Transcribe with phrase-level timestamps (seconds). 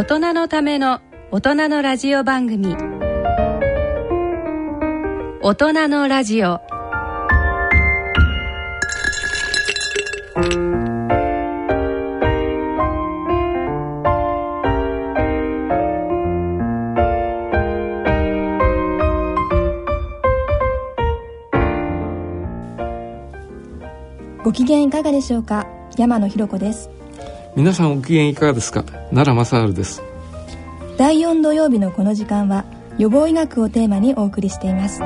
[0.00, 2.74] 大人のための大人のラジオ番組。
[5.42, 6.62] 大人のラジオ。
[24.42, 25.66] ご機嫌いかがでしょうか？
[25.98, 26.88] 山野ひろ子です。
[27.56, 28.84] 皆さんご機嫌いかがですか？
[29.10, 30.02] 奈良正治です。
[30.96, 32.64] 第4土曜日のこの時間は
[32.98, 35.02] 予防医学をテーマにお送りしています。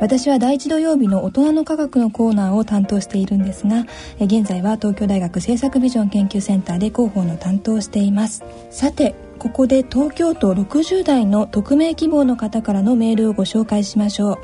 [0.00, 3.86] 私は第一土曜日の大人の科学のコーナーを担当しているんですが
[4.18, 8.42] 現在は東京大学政策ビジョン研究センターで広報の担当しています。
[8.70, 14.38] さてここで東京都60代の匿名希望の方からのメールをご紹介しましょう。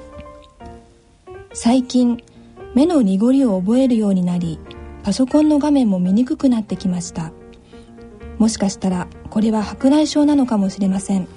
[1.52, 2.20] 最近
[2.74, 4.58] 目の濁りを覚えるようになり
[5.04, 7.30] パソコンの画面も見にくくなってきました。
[8.38, 11.28] もしかしたらこれは白内障なのかもしれません。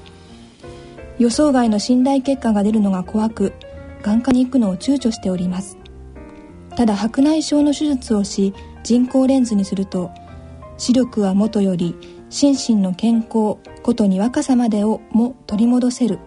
[1.20, 3.53] 予想外の信頼結果が出るのが怖く
[4.02, 5.78] 眼科に行くのを躊躇しております。
[6.75, 10.09] ただ白内障の手術をし人工レンズにすると
[10.80, 11.96] 視力は元より
[12.32, 16.18] 心身の健康ことに若さまでをも取り戻せる。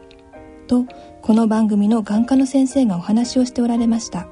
[0.67, 0.85] と
[1.23, 4.29] この番組の眼科の先生がお話をしておられました。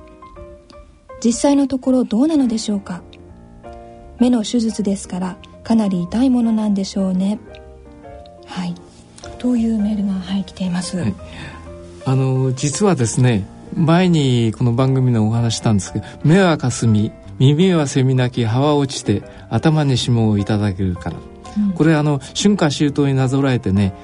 [1.25, 3.03] 実際のところどうなのでしょうか？
[4.21, 7.41] 目の手術ですからかなり痛いものなんでしょうね。
[8.45, 8.75] はい。
[9.39, 11.15] というメールがはい来ています、はい、
[12.05, 21.17] あの実はですね前にこの番組でお話したんですけど目はかすみ耳はせみなき葉は落ちて頭に霜をいただけるから、
[21.75, 23.95] これあの春夏秋冬になぞらえてね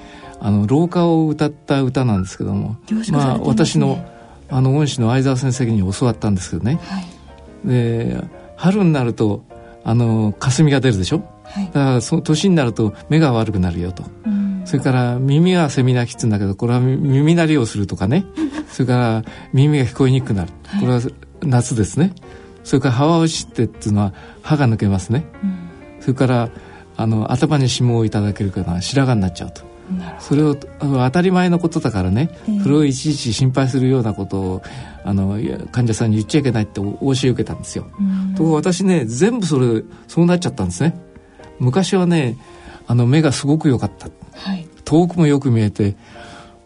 [0.41, 4.05] あの廊下を歌った歌なんですけども、ね、まあ私の
[4.51, 8.17] あの恩師の相沢先生に教わったんですけどね、はい、で
[8.57, 9.45] 春になると
[9.85, 18.25] あの霞が出るでしょ、はい、だからその年になると目が悪くなるよと、うん、それから耳はセミナキっつうんだけどこれは耳鳴りをするとかね。
[18.71, 21.01] それから耳が聞こえにくくなる、これは
[21.43, 22.13] 夏ですね。
[22.69, 24.13] それから歯は落ちてっていうのは
[24.43, 25.57] 歯が抜けますね、うん、
[26.01, 26.51] それから
[26.99, 29.63] あの頭に霜をいただけるから白髪になっちゃうと。
[30.19, 34.63] それを当たり前のことだからね、えー、それをいちいち心配するようなことを
[35.03, 35.39] あの
[35.73, 36.93] 患者さんに言っちゃいけないって教
[37.25, 37.87] え受けたんですよ。
[38.37, 41.01] と私ね全部それそうなっちゃったんですね。
[41.59, 42.37] 昔はね
[42.87, 45.97] あの目がすごく良かった、はい、遠くもよく見えて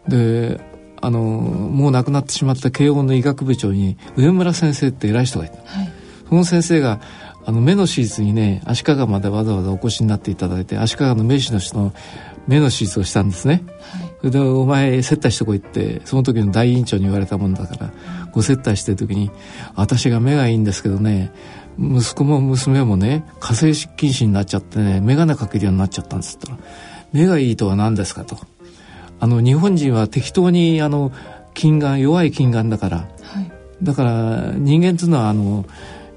[0.07, 0.59] で
[0.99, 5.91] あのもう亡くなってしまった慶応の医学部長に上村先生って偉い人がいた、はい、
[6.27, 6.99] その先生が
[7.45, 11.93] あの目の手術にね足利までわざわざお越しになっていただいて足利の名士の人の
[12.47, 17.93] 目の手術をしたんですね、はい、それでお前接待してこいってその時の大院長に言われたもんだから、
[18.31, 19.31] ご接待してる時に
[19.75, 21.31] 私が目がいいんですけどね
[21.77, 26.57] 息子も娘もね火星禁止になっちゃってね眼鏡かけるようになっちゃったんですったら
[27.11, 28.37] 目がいいとは何ですかと。
[29.19, 31.13] あの日本人は適当にあの
[31.53, 33.51] 近眼弱い近眼だから、はい、
[33.81, 35.65] だから人間っていうのはあの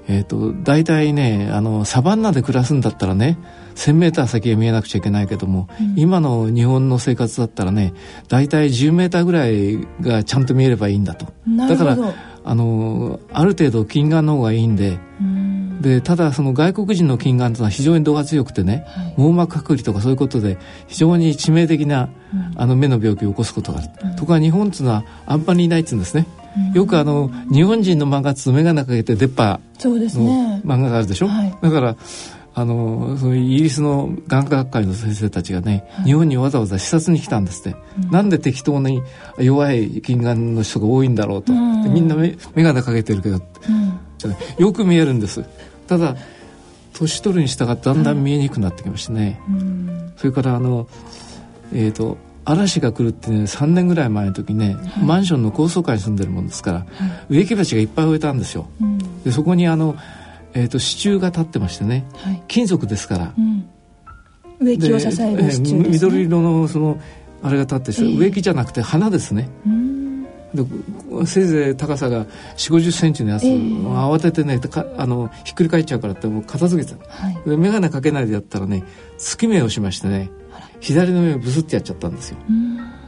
[0.07, 3.37] えっ、ー、と大体ねあのサバンナで暮らすんだったらね
[3.75, 7.93] 1,000m 先へ見えなくちゃいけないけども、うん、今の日本の生活だったらね
[8.27, 11.27] 大体 10m ぐらいがちゃんと見えればいいんだと。
[11.67, 11.97] だから
[12.43, 20.57] あのある程度近眼の方がいいんで、うん、でただその外国人の近眼というのは非常に度が強くてね、はい、網膜剥離とかそういうことで
[20.87, 26.25] 非常に致命的な、うん、あの目の病気を起こすことがある、ところが日本っていうのはあんまりいないっていうんですね。
[26.73, 29.59] よくあの日本人の漫画つ眼鏡かけて出っ歯
[30.19, 31.95] の漫画があるでしょ、ねはい、だから
[32.55, 39.03] あのそのイギリスの眼科学会の先生たちがね、はい、日本にわざわざ視察に来たんですって、うん、なんで適当に
[39.37, 43.99] 弱い近眼の人が多いんだろうと、うん、みんな眼鏡かけてるけど、うん、
[44.57, 45.45] よく見えるんです
[45.87, 46.15] ただ
[46.93, 50.87] 年取るに従ってだんだん見えにくくなってきましてね、はい、それからあの
[51.73, 56.85] えっ、ー、と嵐が来るってね3年ぐらい前の時ね、はい、マンションの高層階に住んでるもんですから、
[57.27, 58.69] 植木鉢がいっぱい植えたんですよ、
[59.25, 59.97] でそこにあの
[60.57, 63.69] えーと、支柱が立ってましてね、はい、金属ですから、うん、
[64.59, 66.99] 植木を支える支柱、ね、緑色のその
[67.43, 69.69] あれが立って、えー、植木じゃなくて花ですね、で
[71.25, 74.59] せいぜい高さが4 5 0センチのやつ、えー、慌ててね
[74.97, 78.83] あのひっくり返っちゃうからってもう片付けてた、はい、で眼鏡かけないでやったらね
[79.17, 80.29] 月目をしましてね
[80.79, 82.37] 左の目をブスってやっちゃったんですよ。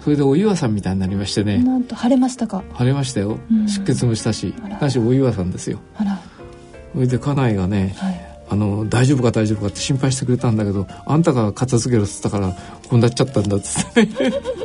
[0.02, 1.60] それでお岩さんみたいになりましてね。
[1.60, 2.64] なんと腫れましたか？
[2.78, 3.38] 腫れましたよ。
[3.68, 5.80] 出血もしたしなしお岩さんですよ。
[6.94, 12.50] それで家内がね、はい、あの大丈夫か大丈夫かって心配してくれたんだけどあんたが片付けろっつったから
[12.90, 14.08] こうなっちゃったんだっつって、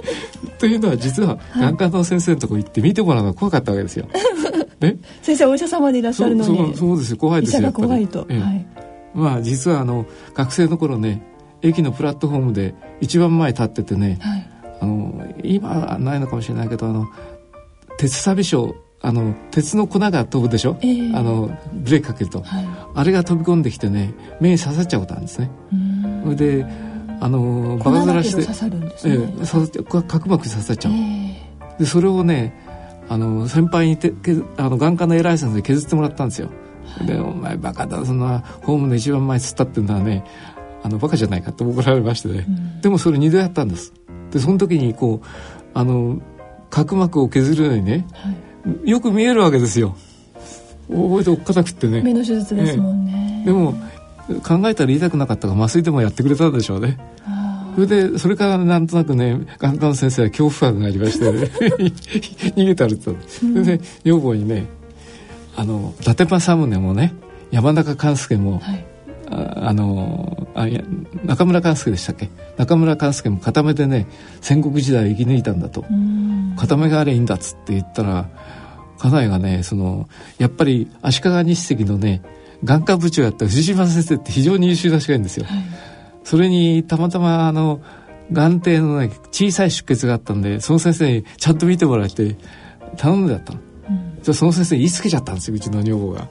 [0.58, 4.06] というのは実は眼科の先生のとこ行って見てもらうのが怖かったわけですよ。
[4.80, 6.76] ね、先生お医者様でいらっしゃるのに。
[6.76, 7.16] そうですよ。
[7.18, 8.66] 怖いですよ医者が怖いと、ええ、はい、
[9.14, 11.22] まあ実はあの学生の頃ね
[11.62, 17.06] 駅のプラットフォームで一番前立っててね、はい、あの今はないのかもしれないけどあの
[17.98, 25.50] 鉄サビ賞あの鉄の粉が飛ぶでしょ、えー、あのブレーキかけると、はい、あれが飛び込んできてね目に刺さっちゃうことあるんですね。
[26.24, 26.66] それで
[27.20, 32.58] あのバカずらして刺さるんですね、えー、刺さって角膜刺さっちゃう、えー、でそれをね
[33.10, 36.48] あの先輩にてけあの眼科の偉い先生に削ってもらったんですよ、
[36.98, 40.24] はい、で「お前バカだそんなホームの一番前つったってんだね
[40.82, 43.92] あのバカじゃないか」って怒られましてね、うん、でもそれ2度やったんです。
[44.30, 45.26] でその時にこう
[45.74, 46.20] あの
[46.70, 48.36] 角膜を削るのにね、はい、
[48.84, 49.96] よく見えるわけですよ。
[50.88, 52.02] 覚えておっかなくってね。
[52.02, 53.72] 目の手術ですもんね、でも
[54.42, 56.98] 考えたら言いたくなかったから麻酔でもやってくれたでしょうね。
[57.74, 61.50] それでそれからなんとなくね眼科の先生は恐怖感がありましてね。
[62.56, 63.14] 逃げたると。
[63.28, 64.66] それで女房にね
[65.56, 67.14] あの伊達政宗もね
[67.50, 68.86] 山中勘介も、はい、
[69.34, 70.82] ああのあいや
[71.24, 72.28] 中村勘介でしたっけ？
[72.56, 74.06] 中村勘介も片目でね
[74.40, 75.84] 戦国時代を生き抜いたんだと
[76.56, 78.28] 片目があれいいんだっつって言ったら
[78.98, 80.08] 家内がねその
[80.38, 82.22] やっぱり足利日赤のね
[82.62, 85.44] 眼科部長やった藤島先生って非常に優秀ないるんですよ。
[85.44, 85.64] はい、
[86.22, 87.82] それにたまたまあの
[88.32, 92.36] 眼底のね小さい出血があったんでその先生にちゃんと見てもらえて
[92.96, 93.60] 頼んでやったの。
[93.90, 96.22] うん、じゃその先生言いつけちゃったんですようちの女房が。
[96.22, 96.26] うん、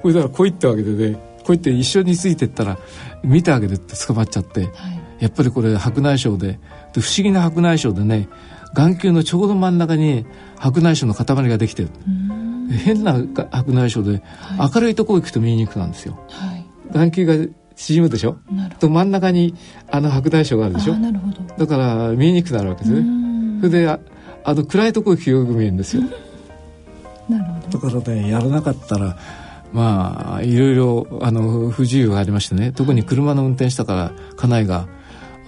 [0.00, 1.20] これだからこう言ったわけでねこ
[1.52, 2.78] う言って一緒についてったら
[3.22, 4.70] 見てあげるって捕まっちゃって、はい、
[5.20, 6.58] やっぱりこれ白内障で
[6.92, 8.28] で不思議な白内障でね
[8.74, 11.88] 眼球のちょうど真ん中に白内障の塊ができてる。
[12.84, 16.18] 変な白内障で、はい、明るいとこ行くと見えにくくなんですよ。
[16.28, 17.34] はい、眼球が
[17.76, 18.36] 縮むでしょ？
[18.78, 19.54] と真ん中に
[19.90, 20.96] あの白内障があるでしょ？
[21.56, 23.06] だから見えにくくなるわけですね。
[23.60, 23.98] それであ
[24.44, 26.02] あの暗いとこ行くとよく見えるんですよ。
[27.30, 27.78] なるほど。
[27.78, 29.16] だからねやらなかったら
[29.72, 32.72] まあいろいろあの不自由がありましてね。
[32.72, 34.88] 特に車の運転したから家内が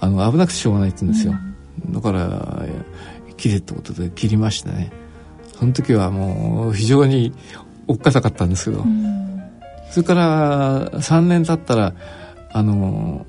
[0.00, 1.34] あの危なくてしょうがないって言うんですよ。
[1.90, 2.66] だから
[3.36, 4.92] 切れってことで切りましてね。
[5.58, 7.32] その時はもう非常に
[7.86, 8.84] おっかさかったんですけど、
[9.90, 11.94] それから3年経ったら
[12.52, 13.26] あの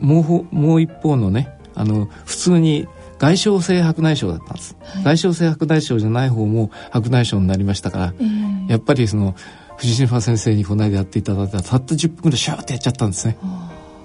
[0.00, 2.86] もうもう一方のねあの普通に
[3.18, 9.34] 外傷性白内障だったんです、はい、外傷性白内障じゃない方も白内障になりましたから、えー、やっぱりその
[9.80, 13.38] 藤島先生にこの間やっていただいたたった10分ぐらいシャーってやっちゃったんですね。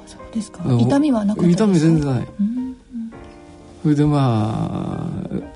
[0.08, 0.64] そうですか。
[0.80, 2.76] 痛みはなかった痛み全然ない、うん。
[3.84, 5.12] それでま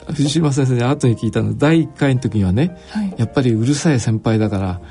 [0.08, 4.82] あ藤島先生に後に聞いたの第1回の時にはね、はい、やっぱりうるさい先輩だから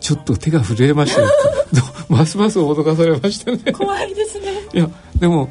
[0.00, 1.28] ちょっと手が震えましたよ。
[2.08, 3.58] ますます脅かされましたね。
[3.72, 4.46] 怖いですね。
[4.72, 4.88] いや
[5.20, 5.50] でも、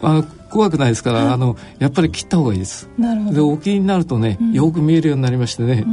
[0.00, 2.88] あの怖くないですから、はい、あのやっぱり切った方がいいです。
[2.96, 3.34] なるほど。
[3.34, 5.84] でお気になるとね、うん、よく見えるようになりましてね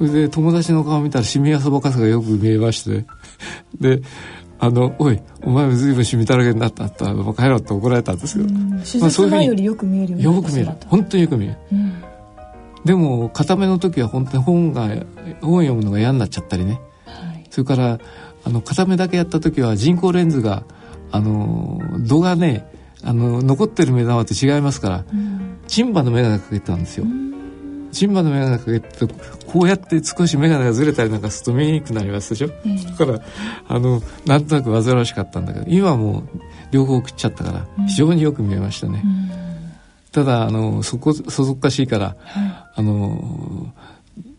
[0.00, 3.04] それで友達の顔見たらシミやそばかすがよく見えまして
[3.78, 4.00] で
[4.58, 8.50] あの、おい、お前も随分シミだらけになったったら、もう帰ろうって怒られたんですけど。
[8.80, 10.72] 手術前よりよく見えるようによく見える。
[10.86, 11.56] 本当によく見える。
[11.72, 11.94] うん、
[12.84, 14.88] でも、固めの時は本当に本が、
[15.40, 16.78] 本読むのが嫌になっちゃったりね。
[17.06, 18.00] はい、それから、
[18.44, 20.64] あの、固めだけやった時は人工レンズが、
[21.10, 22.70] あの、度がね、
[23.02, 27.04] あの、残ってる目玉と違いますから、うん、チンバの眼鏡かけてたんですよ。
[27.04, 27.29] うん
[27.92, 29.14] ジンバの眼鏡かけて
[29.46, 33.20] こうやって少し眼鏡がずれたりなんかすると見えにくくなりますでしょ、うん、だから
[33.68, 36.28] あのなんとなく煩わしかったんだけど今はもう
[36.70, 39.30] 両方食っちゃったから非常によく見えましたね、うん、
[40.12, 43.72] ただあのそこそそっかしいから、はい、あの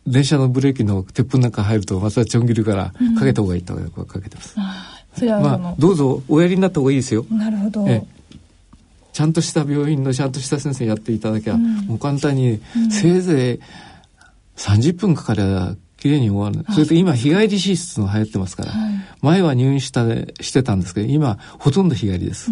[0.08, 4.64] 電車のブレーキの鉄粉なんか入るとまたちょん切るからかけた方がいいとかけてます、うん、
[5.18, 7.26] それはまあどうぞおやりになった方がいいですよ。
[7.30, 7.86] なるほど。
[7.88, 8.04] え
[9.14, 13.60] ちゃんとした病院のちゃんとした先生やっていただきゃ、うん、もう簡単に、せいぜい
[14.58, 16.66] 30分かかりゃきれいに終わる。
[16.74, 20.06] それと今日帰り手術の流行ってますから、はい、前は入院した
[20.42, 22.50] してたんですけど今ほとんど日帰りです。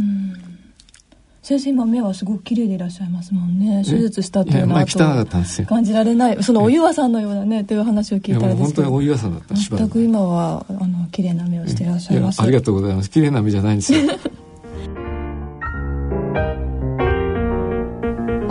[1.42, 3.84] 先生今目はすごく綺麗でいらっしゃいますもんね。
[3.84, 4.86] 手術したっていうのは
[5.66, 6.44] 感じられない。
[6.44, 12.42] そのお岩さんのようなねという話を聞いたら本当にお岩さんだった全く今はあの綺麗な目をしていらっしゃいます。
[12.42, 13.10] ありがとうございます。
[13.10, 14.02] 綺麗な目じゃないんですよ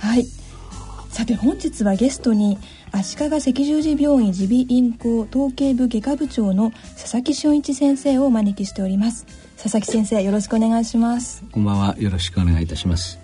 [0.00, 0.26] はい。
[1.10, 2.58] さて本日はゲストに
[2.92, 9.26] 足利赤十字病院耳鼻咽喉統計部外科部長の佐々木俊一先生をお招きしております。
[9.62, 11.44] 佐々木先生よろしくお願いします。
[11.52, 11.96] こんばんは。
[11.98, 13.18] よろしくお願いいたします。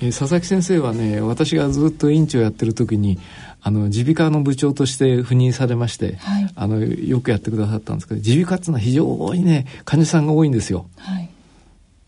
[0.00, 3.18] え佐々木先生はね私がずっと院長やってる時に
[3.60, 10.86] あの耳鼻科の部長として赴任されまして、はい、あのよくやってくださったんですけど耳鼻科っていうのは非常にね患者さんが多いんですよ。
[10.96, 11.28] はい。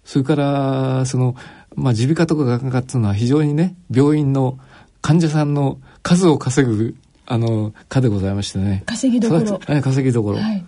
[0.04, 1.34] それからその、
[1.76, 4.58] まあ、耳鼻科とか眼科っていうのは非常にね病院の
[5.02, 6.94] 患者さんの数を稼ぐ
[7.26, 8.82] あの科でございましてね。
[8.86, 9.58] 稼ぎどころ。
[9.58, 10.64] 稼ぎどころ、はい、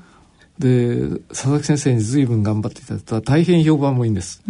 [0.59, 4.43] で佐々木先生に随分頑張っていただいた大変評判もいいんです。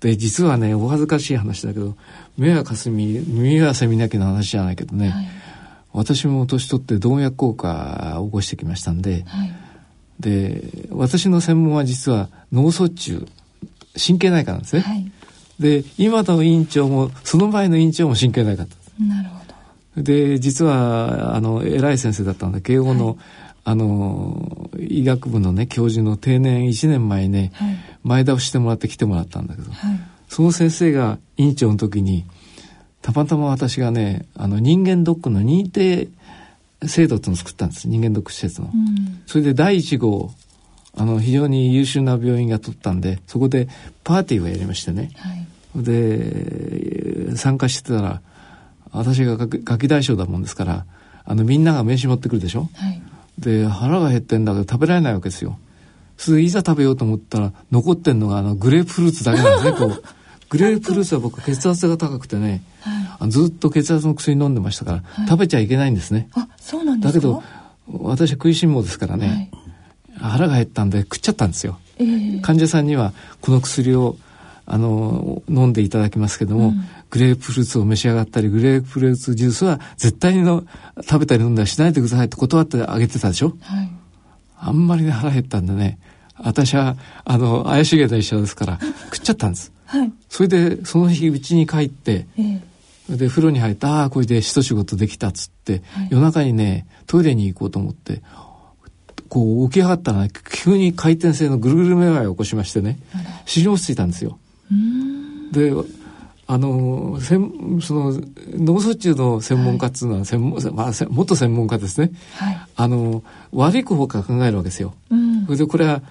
[0.00, 1.96] で実はねお恥ずかしい話だけど
[2.36, 5.28] 目はかすみ耳はせみなきの話じゃないけどね、はい、
[5.92, 9.52] 私も年取って動脈硬化を起こしてきましたんで、はい、
[10.18, 13.26] で私の専門は実は脳卒中
[13.94, 14.82] 神経内科なんですね。
[14.82, 15.12] はい、
[15.62, 18.66] で今の院長もその前の院長も神経内科
[19.06, 19.38] なるほ
[19.96, 20.02] ど。
[20.02, 23.16] で実はあの偉い先生だったんで慶応の、はい、
[23.64, 29.70] あの医学部のね教授の定年1年前ね、はい、前倒してもらって来てもらったんだけど、
[30.28, 32.24] その先生が院長の時に
[33.00, 36.08] たまたま私がねあの人間ドックの認定
[36.86, 37.88] 制度っていうのを作ったんです。
[37.88, 38.70] 人間ドック施設の。
[38.74, 40.32] うん、それで第1号
[40.96, 43.68] あの非常に優秀な病院が取ったんでそこで
[44.04, 48.20] パーティーをやりましてね、はい、で参加してたら
[48.90, 50.86] 私がガキ大将だもんですから
[51.24, 53.02] あのみんなが名刺持ってくるでしょ、はい、
[53.38, 55.58] で腹が減ってんだけど食べられないわけですよ。
[56.18, 60.02] それでいざ食べようと思ったら残ってんのがあのグレープフルーツだけなんですねこう。
[60.50, 66.28] グレープフルーツは僕血圧が高くてね、はい、ずっと血圧の薬飲んでましたから、食べちゃいけないんですね。
[66.34, 67.18] あそうなんですか？
[67.18, 67.42] だけど
[67.88, 69.50] 私は食いしん坊ですからね、
[70.20, 74.16] 腹が減ったんで食っちゃったんですよ、えー、患者さんにはこの薬を
[74.72, 80.64] あの飲んでいただきますけども、うん、グレープフルーツを召し上がったりグレープフルーツジュースは絶対にの
[81.02, 83.90] 食べたり飲んだりしないでくださいって断ってあげてたでしょ、はい、
[84.56, 85.98] あんまりね腹減ったんでね
[86.38, 88.78] 私はあの怪しげな医者ですから
[89.12, 98.22] 食っちゃったんです、はい、それでその日うちに帰って、えー、で風呂に入ってああこれで一仕事できたっつって、はい、夜中にねトイレに行こうと思って
[99.28, 100.30] こう起き上がったら、ね、
[100.64, 102.98] 急に回転性のぐるぐるめまいを起こしましてね
[103.44, 104.38] 死に落ち着いたんですよ。
[105.52, 105.72] で
[106.46, 108.20] あのせんその
[108.54, 114.94] 脳卒中の専門家っていうのは専門、はい、まあ、元専門家ですね、はい、あの悪い方から考えるわけですよ。
[115.10, 116.02] うん、それでこれは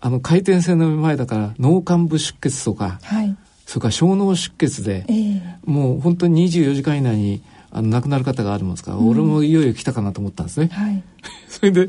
[0.00, 10.68] あの回転性のめまいだから脳幹部出血とか、はい、それから小脳出血で、えー、もう本当に24時間以内にあの亡くなる方があるもんですから、うん、俺もいよいよ来たかなと思ったんですね。
[10.68, 11.02] はい、
[11.48, 11.88] それで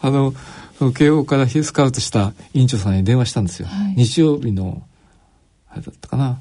[0.00, 0.34] あの
[0.94, 3.66] 慶応からスカウトした院長さんに電話したんですよ。
[3.66, 4.82] はい、日曜日の
[5.70, 6.40] あれだったかな。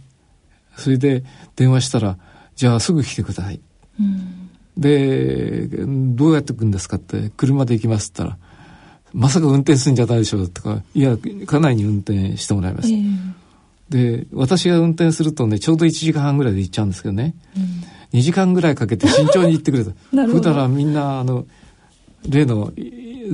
[0.79, 1.23] それで
[1.55, 2.17] 電話したら
[2.55, 3.59] 「じゃあすぐ来てください」
[3.99, 5.67] うん、で
[6.15, 8.39] 「どうやって行くんですか?」って「車で行きます」って言ったら
[9.13, 13.17] 「まさか運転するんじゃないでしょう」とか「いや家内に運転してもらいます」えー、
[13.89, 18.19] で私が運転するとねちょうど1時間半ぐらいで行っちゃうんですけどね、うん。
[18.19, 19.91] 2時間ぐらいかけて慎重に行ってくれた。
[20.27, 21.45] 普段みんなあの
[22.27, 22.73] 例の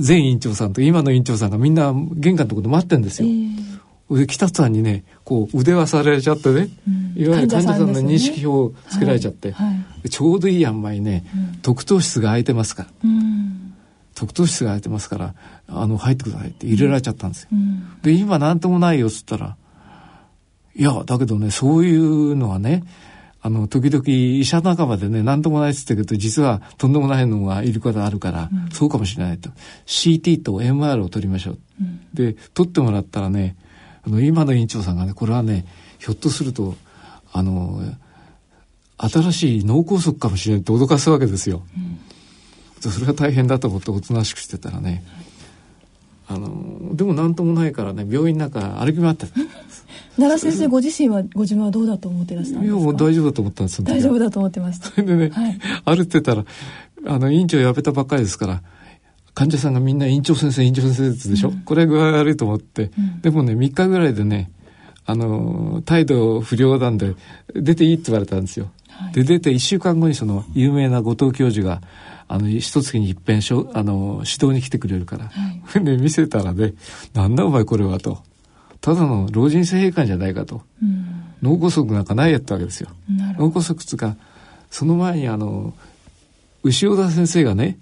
[0.06, 3.28] 前院長さんと今の院長さんがみんな玄関のところで待ってんですよ。
[3.28, 3.75] えー、で
[4.08, 9.66] 北さんにねこう腕輪されちゃってね、うん、いわゆる患者さんの認識票をつけられちゃって、はい。
[9.68, 13.74] はい、ちょうどいい塩梅ね、うん、特等室が空いてますから、うん、
[14.14, 15.34] 特等室が空いてますから
[15.68, 17.48] あの入ってくださいって入れられちゃったんですよ。
[18.02, 19.56] で今何ともないよっつったら
[20.76, 22.84] いやだけどねそういうのはね
[23.46, 29.50] あの、時々医者仲間でね、何ともないっつってけど、実はとんでもないのがいることあるから、うん、そうかもしれないと。
[29.86, 31.58] CT と MR を取りましょう。
[31.80, 33.54] うん、で、取ってもらったらね、
[34.06, 35.66] あの、今の院長さんがね、これはね、
[35.98, 36.74] ひょっとすると、
[37.32, 37.80] あの、
[38.98, 41.62] 新しい脳梗塞かもしれないって脅かすわけですよ。
[42.80, 45.02] それが大変だと思っておとなしくしてたらね、
[46.28, 49.32] あのでも何ともないからね病院の中歩き回ってた。
[50.16, 52.76] 奈良先生ご自身はご自分はどうだと思ってらしたんですか？
[52.76, 54.88] いやもう大丈夫だと思ったんです大丈夫だと思ってました。
[54.88, 56.44] それでね、はい、歩いてたら
[57.06, 58.62] あの院長辞めたばっかりですから
[59.36, 64.50] 患者さんがみんな院長先生院長先生でしょ、うん、これ具合悪いと思って、うん、でもね3日ぐらいでね
[65.04, 67.14] あの態度不良なんで
[67.54, 71.82] 出ていいって言われたんですよ、はい、で出て1週間後にその有名な後藤教授が
[72.28, 76.72] あの一月に一遍しょあの指導に来てくれるから、はい、で見せたらね
[77.12, 78.18] 「なんだお前これは」と。
[78.82, 82.90] ただの老人性閉館じゃないかと、うん、脳梗塞なんかないやったわけですよ。
[83.36, 84.16] 脳梗塞つうか
[84.70, 85.74] その前にあの
[86.62, 87.78] 牛尾田先生がね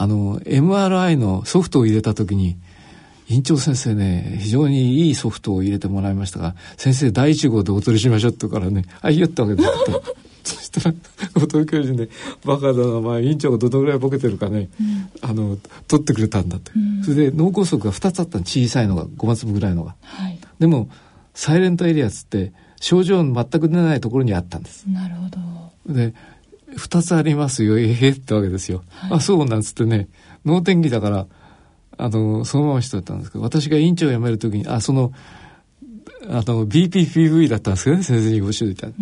[0.00, 2.56] あの MRI のソフトを入れた時に
[3.28, 9.68] 院長先生ね非常にいいソフトを入れてもらいましたが先生第一号でお取りしましょうってからねあ言ったわけです
[10.56, 10.94] そしたら
[11.34, 12.08] 後藤教授ね
[12.46, 20.88] 「バカだなまあ院長がどのぐらいボケてるかね、うん、あの取ってくれたんだ」って、うん、それで脳梗塞が2つあったの小さいのが5松分ぐらいのが、はい、でも
[21.34, 24.86] サイレントエリアつって症状全く出ないところにあったんです。
[24.86, 25.94] なるほど。
[25.94, 26.14] で
[26.76, 27.78] 2つありますよ。
[27.78, 30.08] ええってわけですよ、はい、あそうなんつってね。
[30.44, 31.26] 脳天気だから
[31.98, 35.12] あのそのまま人だったんですけど私が院長を辞める時にあその
[36.28, 38.94] あの BPPV だったんですけどね先生にご指導いた、うん。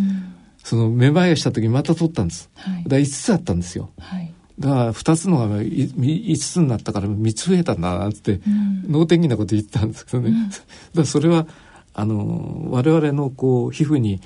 [0.65, 2.51] そのめまいがした時また取ったんです。
[2.55, 3.91] はい、だから5つあったんですよ。
[3.99, 10.31] はい、だから2つのが5つになったから3つ増えたんだなって、うん、脳天気なこと言ってたんですけどね。
[10.31, 10.51] うん、
[10.95, 11.47] だそれは
[11.95, 14.21] あの我々のこう皮膚に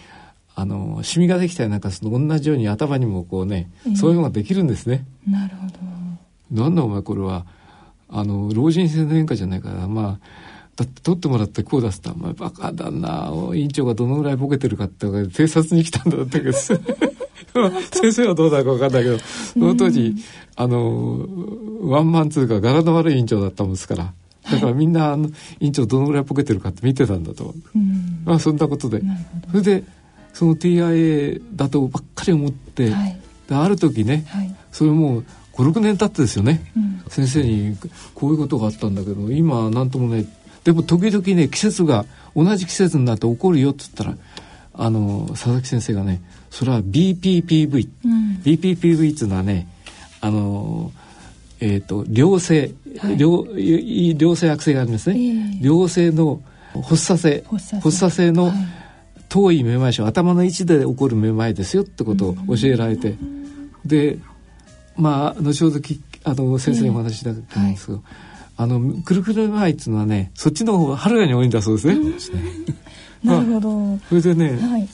[0.55, 5.05] あのシミができたりなんかするの同じように頭にもこうね、えー、そういうのができるんですね。
[5.27, 6.63] なるほど。
[6.63, 7.47] なんだお前これは
[8.09, 16.53] あの老人性の変化じゃないからまあだって取ってもらってこう出すと、お前バカだな、委員長がどのぐらいボケてるかって偵察に来たんだったけど、
[17.93, 20.15] 先生はどうだか分かんないけど、その当時、
[20.57, 21.27] あの、
[21.83, 24.15] ワンマンツーが柄の悪い委員長だったもんですから、
[24.51, 25.29] だからみんな、あの、
[25.61, 27.55] 委員長どのぐらいボケてるかって見てたんだと。
[27.77, 29.03] うん、まあそんなことで。
[29.51, 29.85] それで、
[30.33, 33.18] その TIA だとばっかり思って、はい、
[33.51, 37.77] ある時ね、はい、それもう56年経ってですよね、うん、先生に
[38.14, 40.25] こういうことがあったんだけど今何ともね
[40.64, 44.16] でも時々ね季節が同じ季節になって起こるよって言ったら
[44.75, 49.68] あの佐々木先生がねそれは BPPV、うん、BPPV っていうのはね
[50.21, 50.92] あの
[51.61, 56.40] えっ、ー、と良性、はい、良良性悪性がありますね、えー、良性の
[56.81, 57.45] 発作性。
[57.49, 58.53] 発作性の、はい、
[59.33, 64.18] 遠いめまい症頭の位置で起こるめまいですよってことを教えられて、うん、で
[64.95, 72.42] まあ後ほどきあの先生にお話しいただくんですけど、えーはいあのくるくるマイっていうのはねそっちの方がはるかに多いんだそうですね。
[73.25, 74.88] なるほど、まあ、それでね、はい、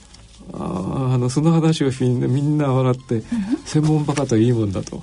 [0.55, 3.23] ああのその話をみんなみんな笑って
[3.65, 5.03] 専門バカといいもんだと、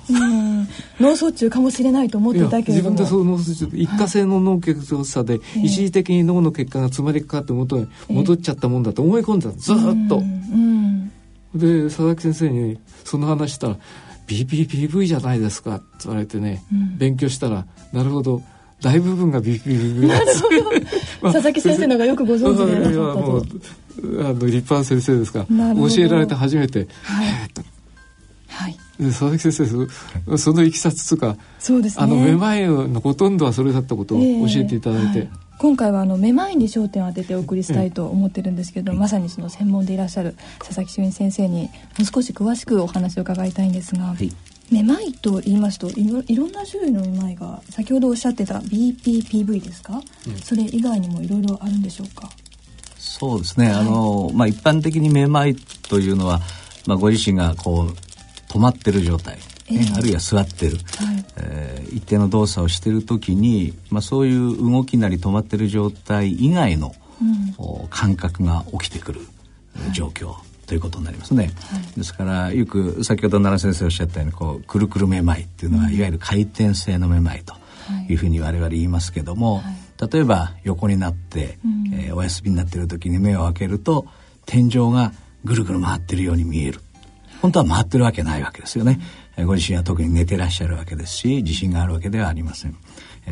[1.00, 9.76] 脳卒中かもしれないと思ってたけれども自分でそう脳卒中一過性の脳血発作で一時的に脳の血管が詰まりかかって元に戻っちゃったもんだと思い込んでたずっ
[10.08, 10.22] と、
[11.54, 13.76] で佐々木先生にその話したら
[14.26, 18.42] BPPV じゃないですかって言われてね、うん、勉強したらなるほど
[18.82, 20.42] 大部分が BPPV なんです
[21.22, 22.86] まあ、佐々木先生のがよくご存知で
[24.20, 27.28] あの立派な先生ですから教えられて初めてはい、
[28.48, 29.52] はい、佐々木先
[30.28, 34.24] 生そのいきさつとかそうです、ね、あのめまいのほとんどはそれだったことを教
[34.60, 35.38] えていただいて、えーはい。
[35.58, 41.68] 今回はあのめまいに焦点を当ててお送りしたいと思ってるんですけど、まさにその専門でいらっしゃる佐々木俊先生にも
[42.02, 44.30] う少し詳しくお話を伺いたいんですが、はい、
[44.70, 52.28] めまいと言いますといろいろんな種類のめまいが先ほどおっしゃってた BPPV ですか、うん、それ以外にもいろいろあるんでしょうか？
[52.98, 56.40] そうですね、はい、あのまあ、一般的にめまいというのは、
[56.86, 58.05] まあ、ご自身がこう
[58.48, 59.38] 止まってる状態。
[59.70, 69.20] ね、あるいは座ってる、はい、えー、一定の動作をしている時に、まあ、そういう動きなり止まってる状態以外の、うん、感覚が起きてくる
[69.92, 77.54] 状況、はい、ということになりますね、はい、ですからよく先ほど奈良先生おっしゃったようにこうくるくるめまいっていうのは、うん、いわゆる回転性のめまいと
[78.08, 78.14] い。
[78.14, 79.62] うふうに我々言いますけども、
[80.10, 84.06] 例えば横になって、うん、えー、お休みになっている時に目を開けると
[84.44, 85.12] 天井が
[85.44, 86.80] ぐるぐる回ってるように見える
[87.42, 89.00] 本当は回ってるわけないわけですよね。
[89.44, 92.76] ご自身は特に寝てらっしゃるわけですし自信があるわけではありません。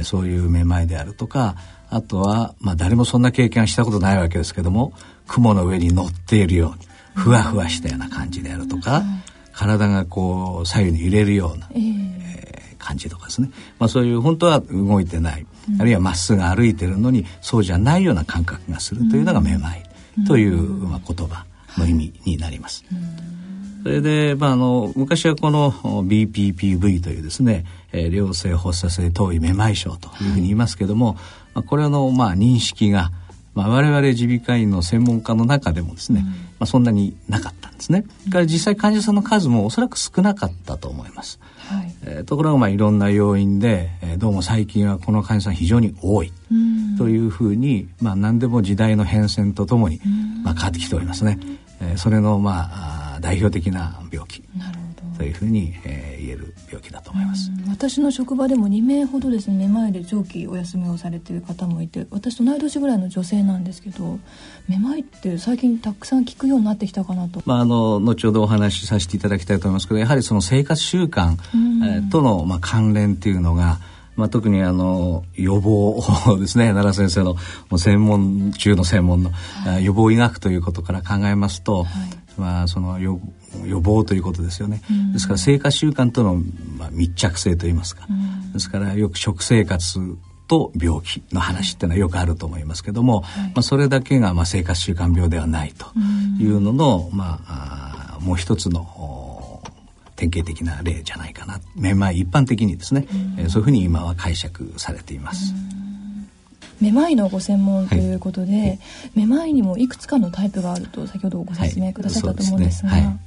[0.02, 1.56] そういうめまいであるとか
[1.88, 4.92] あとは、まあ、誰もそんな経験はしたことないわけですけども
[5.28, 9.04] 雲の上に乗っているようにふわふわしたような感じであるとか、
[9.52, 15.46] 体がこう左右に揺れるような、えー、感じとかですね、まあ、そういう本当は動いてない、
[15.78, 19.82] あるいはまっすぐ歩いてるのにそうじゃないような感覚がするというのがめまい
[20.26, 21.46] という、まあ、言葉
[21.78, 22.84] の意味になります。
[23.84, 31.18] それで、まあ、あの昔はこの BPPV というですね、えー、良性発作性頭位めまい症というふうに言いますけども、
[31.52, 33.10] まあ、これの、まあ、認識が
[33.54, 38.04] まあ、我々耳鼻科医の専門家の中でもですね、うん、まあ、そんなになかったんですね。
[38.26, 41.38] うん、から実際患者さんの数もおそらく少なかったと思います。
[41.68, 46.32] はい、えー、ところがまあいろんな要因で、えー、どうも最近はこの患者さん非常に多い
[46.98, 50.00] というふうに、まあ、何でも時代の変遷とともに、
[50.42, 51.38] まあ、変わってきておりますね。
[51.80, 54.44] えー、それのまあ代表的な病気。
[54.54, 57.50] なるほどというふうに、えー、言える病気だと思います。
[57.70, 64.18] 私の職場でも2名ほどですねめまいで長期お休みをされている方もいて私と同い年ぐらいの女性なんですけど
[64.68, 67.42] めまいって最近たくさん聞くようになってきたかなと。
[67.46, 71.36] まああの後ほどお話しさせていただきたいと思いますけどやはりその生活習慣、
[71.86, 73.78] えー、とのまあ関連っていうのが
[74.16, 76.00] まあ、特にあの予防
[76.38, 83.20] ですね奈良先生の専門中の専門の、はい、予防医学ということから考えますと、はい、まあ、その予
[83.64, 86.36] 予防ということですよね、うん、ですから生活習慣との、
[86.76, 90.00] まあ、密着性といいますか、うん、ですからよく食生活
[90.48, 95.86] と病気の話っていうのはよくあると思いますけども、はい、まあ、それだけがまあ生活習慣病ではないと
[96.40, 99.62] いうのの、うん、まあ、あもう一つの
[100.16, 101.60] 典型的な例じゃないかな。
[101.74, 105.52] めまい一般的にですね、うん、えー、そういうふうに今は解釈されています。
[106.80, 108.78] めまいのご専門ということで、はい、
[109.14, 113.18] めまいにもいくつかのタイプがあると先ほどご説明くださったと思うんですが、はい。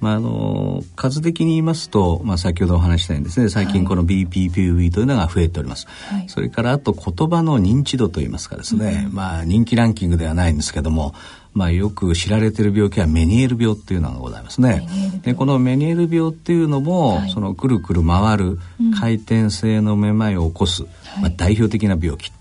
[0.00, 11.14] まあ、あの数的に言いますと、まあ、先ほどお話したようにですね最近この BPPV というのが増えております、はい、それからあと言葉の認知度といいますかですね、うん、まあ、人気ランキングではないんですけども、
[11.52, 14.86] まあ、よく知られている病気はメニエール病っていうのがございますね。
[15.22, 18.58] でこのメニエール病っていうのも、はい、そのくるくる回る
[18.98, 20.88] 回転性のめまいを起こす、うん、
[21.20, 22.32] まあ、代表的な病気。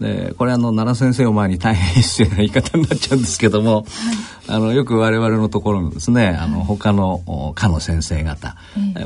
[0.00, 3.84] でこれあの奈良先生を前に大変失礼な言い方になっちゃうんですけども、はい、
[4.48, 8.56] あのよく我々のところのですねあの、はい、他の科の先生方、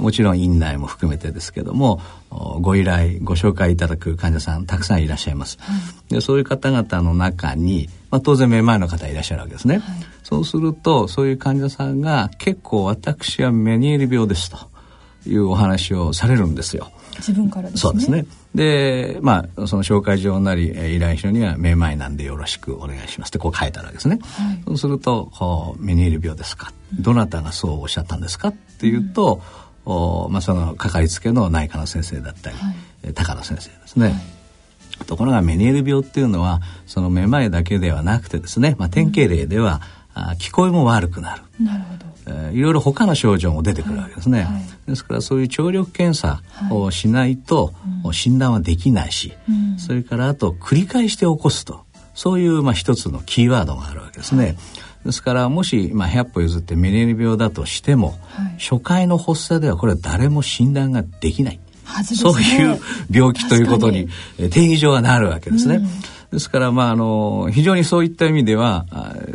[0.00, 5.58] もちろん院内も含めてですけどもご依頼ご紹介いただく患者さんたくさんいらっしゃいます。
[5.60, 5.72] は
[6.10, 9.82] い、でそういう方々の中に、まあ、当然めまいの方いらっしゃるわけですね。
[10.22, 14.58] そうするとそういう患者さんが結構私はメニエール病ですと
[15.26, 16.92] いうお話をされるんですよ。
[17.18, 17.80] 自分からですね。
[17.80, 18.26] そうですね。
[18.54, 24.18] で、まあ、その紹介状なり、依頼書には、めまいなんでよろしくお願いしますってこう書いてあるわけですね。
[24.22, 26.72] はい、そうすると、メニエール病ですか？
[26.98, 29.42] どなたがそうおっしゃったんですかっていうと、
[29.84, 32.72] うん、おまあ、そのかかりつけの内科の先生だったり、は
[33.10, 34.06] い、高野先生ですね。
[34.06, 39.82] はい、ところがメニエール病っていうのはそのめまいだけではなくてですね、まあ、典型例では、
[40.16, 41.42] うん、あ聞こえも悪くなる。
[41.64, 42.07] なるほど。
[42.28, 44.52] えー、いろいろ他の症状も出てくるわけですね、はい。
[44.54, 47.72] はい、ですからそういう聴力検査をしないと、
[48.04, 51.86] はい、診断はできないし、うん、それからあと繰り返して起こすと。
[52.14, 54.56] そういうまあ一つのキーワードがあるわけですね。
[55.06, 58.18] ですからもし、まあ、100歩譲ってメネル病だとしても、
[58.58, 61.60] 初回の発作ではこれは誰も診断ができない、ね、
[62.02, 64.08] そういう病気ということに
[64.50, 65.76] 定義上はなるわけですね。
[65.76, 65.88] うん
[66.32, 68.84] ですから、まあ、あの、非常にそういった意味では、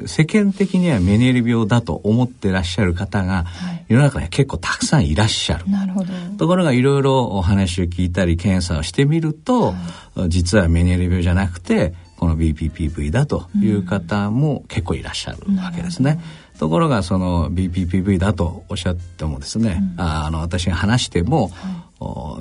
[0.06, 5.70] 世間的にはメネル病だと思ってらっしゃる方が、はい、世の中には結構たくさんいらっしゃる。
[5.70, 6.14] なるほど。
[6.38, 9.74] ところが、いろいろお話を聞いたり、検査をしてみると、
[10.16, 16.22] はい、実はメネル病じゃなくて、この BPPV だという方も結構いらっしゃるわけですね。
[16.58, 21.52] ところがその BPPV だとおっしゃってもですね、うん、あの私が話しても、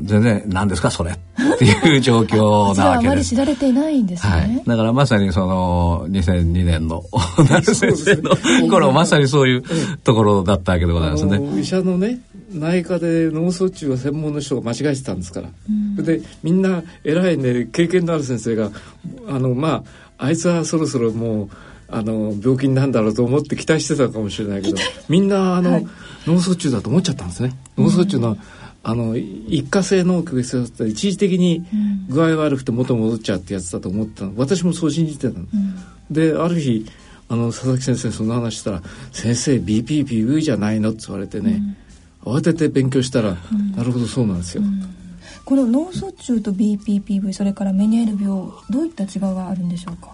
[0.03, 3.07] 全然何ですかそれっていう状況なわけです。
[3.07, 4.33] あまり知られていないんですね。
[4.33, 4.62] はい。
[4.66, 7.05] だからまさにその2002年の
[7.48, 8.37] なる先生の
[8.68, 9.62] 頃、まさにそういう
[10.05, 11.61] ところだったわけでございますね。
[11.61, 12.20] 医者のね
[12.53, 15.48] 内科で脳卒中を専門の人が間違えてたんですから。
[15.68, 15.72] う
[16.03, 18.70] ん、でみんな偉いね経験のある先生が
[19.29, 19.85] あのま
[20.18, 21.48] ああいつはそろそろもう
[21.88, 25.87] あの病気になるんだろうと思って期待してたかもしれないけどみんなあの、はい、
[26.27, 27.55] 脳卒中だと思っちゃったんですね。
[27.77, 28.38] 脳卒中の、うん
[28.85, 31.64] あの一過性脳血腫だったら一時的に
[32.09, 34.33] 具合が悪くて元戻っちゃうってやつだと思ったの。
[34.37, 35.75] 私もそう信じてたの、うん、
[36.11, 36.87] である日
[37.29, 41.62] あの佐々木先生その話したら「先生 BPPV じゃないの?」って言われてね、
[42.27, 44.62] うん、慌てて勉強したら、うん、なるほどそうなんですよ、
[45.45, 50.11] この脳卒中と BPPV それからメニエール病どういった違いがあるんでしょうか？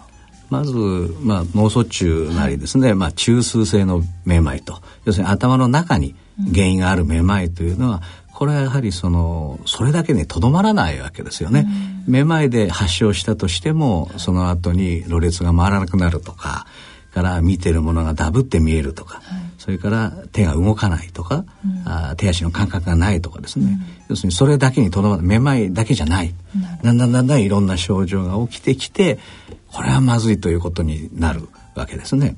[0.49, 0.73] まず、
[1.21, 4.81] まあ、脳卒中なりですね、はい、まあ、中枢性のめまいと。
[5.05, 6.15] 要するに頭の中に
[6.53, 8.01] 原因があるめまいというのは、
[8.39, 11.67] これはやはりそのそれだけにとどまらないわけですよね。
[12.07, 16.65] めまいで発症したとしてもその後にろれつが回らなくなるとか
[17.13, 19.23] から見てるものがダブって見えるとか、はい、
[19.57, 26.33] それから手が動かないとか、うん、あ手足の感覚がないとかですね、うん、要するにそれだけにとどまるめまいだけじゃない。
[26.81, 29.19] だんだんだんだんいろんな症状が起きてきて
[29.67, 32.37] これはまずいということになるわけですね、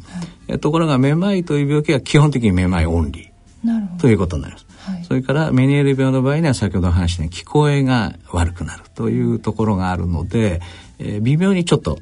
[0.50, 10.62] はい、ところがめまいという病気は基本的にめまいオンリーということになります、はい、それからメニエール病の場合には先ほど話したように聞こえが悪くなるというところがあるので、
[11.00, 12.00] えー、微妙にちょっと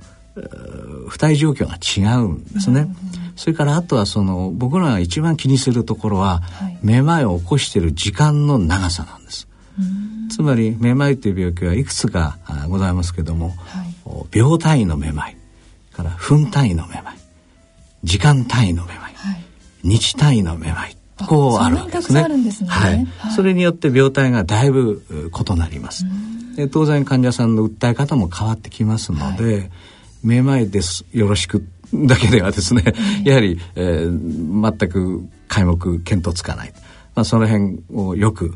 [1.09, 2.87] 付帯状況が違うんですね。
[3.35, 9.47] それからあとはその僕らが一番気にするところは、はい、めまいを起こしている時間の長さなんです。
[10.29, 12.37] つまりめまいという病気はいくつか
[12.67, 15.37] ございますけども、はい、秒単位のめまい。
[15.93, 17.17] から分単位のめまい。
[18.03, 19.43] 時間単位のめまい、はい、
[19.83, 20.95] 日単位のめまい
[21.27, 22.23] こうあるわけですね。
[22.51, 22.69] すね。
[22.69, 26.05] はい、それによって病態がだいぶ異なります。
[26.55, 29.71] で当然患者さんの訴え方も変わってきますので、
[30.23, 32.83] めまいですよろしくだけではですね、
[33.25, 36.73] やはり、えー、全く皆目見当つかない。
[37.15, 38.55] まあ、その辺をよく、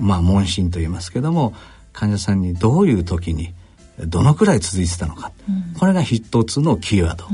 [0.00, 1.54] まあ、問診と言いますけども
[1.92, 3.54] 患者さんにどういう時に
[3.98, 7.26] どのくらい続いてたのか、うん、これが一つのキーワード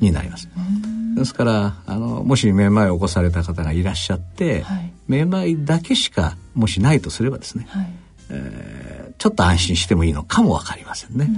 [0.00, 0.48] になります。
[0.56, 0.85] うん、
[1.16, 7.92] ですからあのもしめまいを起こされた方がいらっしゃって、はい、めまいだけしかもしないとすればですね、はい、
[8.30, 11.28] えー、ちょっと安心してもいいのかも分かりませんね。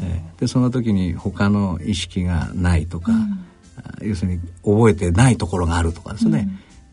[0.00, 6.48] えー、でその時に他の意識がないとか、うん、要するに覚えてないところがあるとかですね、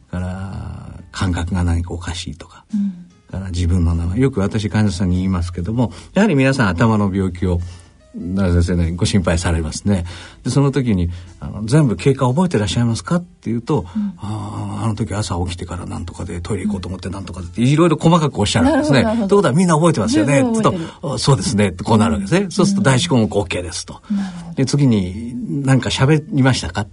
[0.10, 7.60] から感覚が何かおかしいとか、うん、から自分の名前よく私患者さんに言いますけどもやはり皆さん頭の病気を
[8.16, 10.06] 先生ねご心配されますね。
[10.44, 19.04] でその時にあの全部経過覚えてらっしゃいますかっていうと、うん、ああの時朝起きてからなんとかでトイレ行こうと思ってなんとかでっていろいろ細かくおっしゃるんですね。
[19.04, 20.42] ということはみんな覚えてますよね。
[20.42, 21.70] ってとそうですね。
[21.70, 24.02] ってこうなるわけですね、うん、そうすると第一項目 OK ですと。
[24.56, 25.34] で次に
[25.66, 26.86] 何か喋りましたか？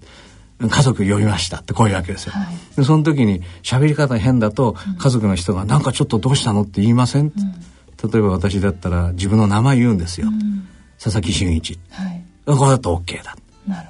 [0.63, 2.33] 家族呼びましたってこういうわけですよ。
[2.33, 10.29] はい、でその時に喋り方変だと家族の人が「なんかちょっとどうしたの?」って言いません、うん、例えば私だったら自分の名前言うんですよ。
[10.29, 10.69] うん、
[11.03, 11.79] 佐々木俊一。
[11.91, 13.37] はい、これだと OK だ。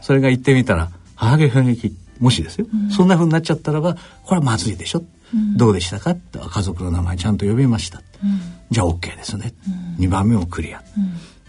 [0.03, 3.95] それが言ってみたら「母毛雰囲気」もしですよ、うん、そんなふうになっちゃったらば
[4.25, 6.11] これはまずいでしょ、うん、どうでしたか？
[6.11, 9.55] って家族の名前ちゃんと呼びました、うん、じゃあ OK ですね、
[9.99, 10.83] うん、2番目もクリア、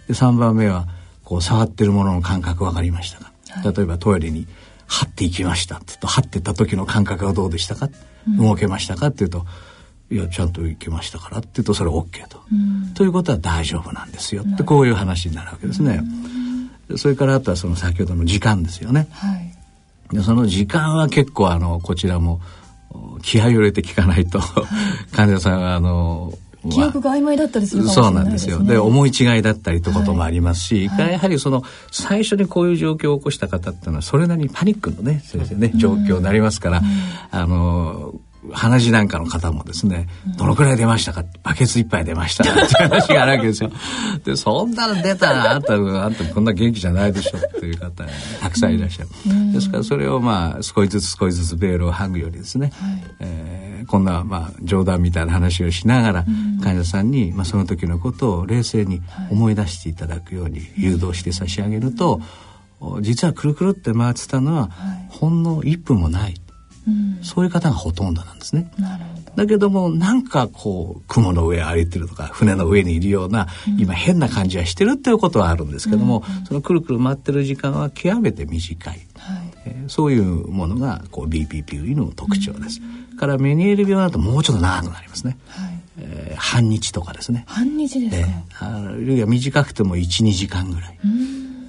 [0.08, 0.88] で3番目は
[1.26, 4.48] こう触ってるものの感覚分かりましたか、はい、例えばトイレに
[4.88, 5.78] 張っていきました。
[5.78, 7.90] っと張ってた時の感覚はどうでしたか、
[8.28, 9.08] うん、動けましたか？
[9.08, 9.46] って言うと
[10.12, 16.04] いやちゃんと行けましたからって言うとそれ OK と、うん、ということは大丈夫なんですよってこういう話になるわけですね。
[16.90, 19.08] うん、それからあとはその先ほどの時間ですよね。
[19.12, 19.38] は
[20.12, 22.42] い、でその時間は結構あのこちらも
[23.22, 24.42] 気合を入れて聞かないと
[25.14, 26.34] 患者さんはあの
[26.70, 28.54] 記憶が曖昧だったりするかもしれないですね。
[28.54, 28.76] そうなんですよ。
[28.76, 36.82] で、思い違いだったりってこともありますし、はい、やはりその、最初にこういう状況を起こした方っていうのは、それなりにパニックのね、先生ね、状況になりますから、
[37.32, 38.14] あの、
[38.52, 41.24] 鼻血なんかの方もですね、どのくらい出ましたか？
[41.44, 42.44] バケツ一杯出ました。
[42.44, 43.72] って話があるわけですよ。
[44.26, 48.04] で、そんなの出たら、あんた、あんたこんな元気じゃないでしょっていう方
[48.42, 49.10] たくさんいらっしゃる。
[49.54, 56.26] ですからそれをまあ、少しずつ少しずつベールを剥ぐよりですね、はい、えー、こんなまあ、冗談みたいな話をしながら、
[56.64, 62.22] 患者さんに、まあ、その時のことを冷静に思い出していただくように誘導して差し上げると、
[63.02, 64.72] 実はくるくるって回ってたのは、
[65.10, 66.34] ほんの1分もない。
[67.22, 68.72] そういう方がほとんどなんですね。
[69.36, 79.02] だけどもなんかこう雲の上歩いてるとか船の上にいるような、うん、今変な感じはしてるっていうことはあるんですけども、うん、そのくるくる回ってる時間は極めて短い、はい
[79.66, 82.82] えー、そういうものがこう BPPV の特徴です。
[83.12, 85.38] うん、からメニエール病だともうちょっと長くなりますね。
[85.48, 87.46] はいえー、半日とかですね。
[87.48, 88.28] 半日ですか。
[88.28, 91.00] えー、あるいは短くても12時間ぐらい。
[91.06, 91.61] うん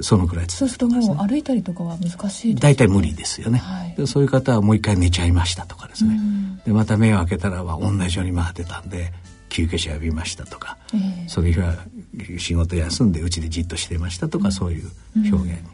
[0.00, 6.18] そのくらい、ね、そうするともう歩いたりとかは難しい大体無理ですよね、はい、そういう方はもう一回寝ちゃいましたとかですね、
[6.64, 9.12] でまた目を開けたらは同じように回ってたんで
[9.54, 11.76] 救急車呼びましたとか、えー、その日は
[12.38, 15.68] 仕事休んでうちでじっとしてましたとか、うん、そういう表現に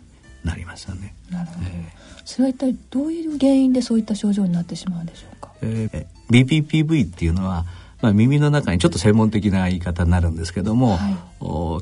[0.45, 7.65] なりますよね、うん、なるほど、えー、それは一体どういう原因でそういった症状になってしまうんでしょうか、えー、BPPV っていうのは
[8.01, 11.15] まあ、耳の中にちょっと専門的な言い方になるんですけども、はい、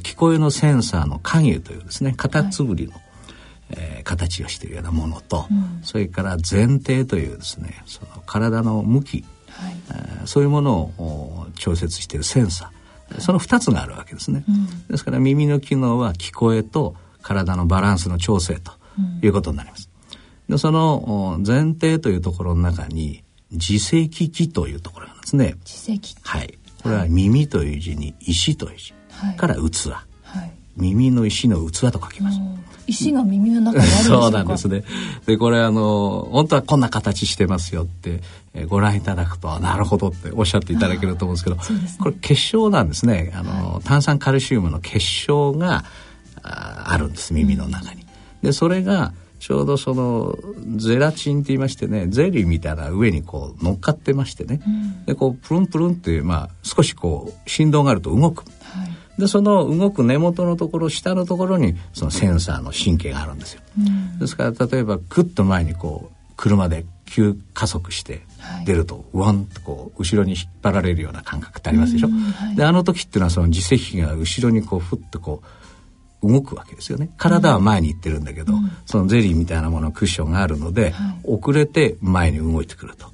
[0.03, 3.03] 聞こえのセンサーの影というですねカタツムリの、はい、
[3.71, 9.77] えー、形をしているようなものと、うん、それから前提というですねその体の向き、はい。
[9.91, 13.21] えー、そういうものを調節しているセンサー。
[13.21, 18.73] その2つがあるわけですね、うん、ですから耳の機能は聞こえと体のバランスの調整と
[19.23, 19.89] いうことになります。
[20.49, 25.55] でその前提というところの中に自石器というところなんですね。
[25.65, 26.59] 自石はい。
[26.83, 29.91] これは耳という字に石という字、はい、から器。
[29.91, 30.01] は
[30.45, 30.53] い。
[30.77, 32.39] 耳の石の器と書きます。
[32.87, 34.85] 石が耳の中にあるんですそうなんですね。
[35.27, 38.21] で、これあの、本当はこんな形してますよって、
[38.55, 41.63] えー、ご覧いただくと、なるほどっておっしゃっていただけると思うんですけど、ね、
[41.99, 43.33] これ結晶なんですね。
[43.35, 45.85] あの、はい、炭酸カルシウムの結晶が
[46.43, 48.07] ああるんです、耳の中に。
[48.43, 50.37] でそれがちょうどその
[50.77, 58.87] ゼラチンって言いましてねゼリーみたいな上にこう乗っかってましてね、うん、でこうプルンプルンってまあ少しこう振動があると動く、は
[59.19, 68.21] い、でその動く根元のところ下のところにそのセンサーの神経があるんですよ、うん、ですから例えばクッと前にこう車で急加速して
[68.65, 75.58] 出ると、はい、ワンとこう後ろに引っ張られるような感覚ってありますでしょ、はい、であの時っていうのはその自石器が後ろにこうふっとこう
[76.23, 77.11] 動くわけですよね。
[77.17, 83.07] 体は前に行ってるんだけど、うん、そのゼリーみたいなものクッションがあるので、はい、遅れて前に動いてくると。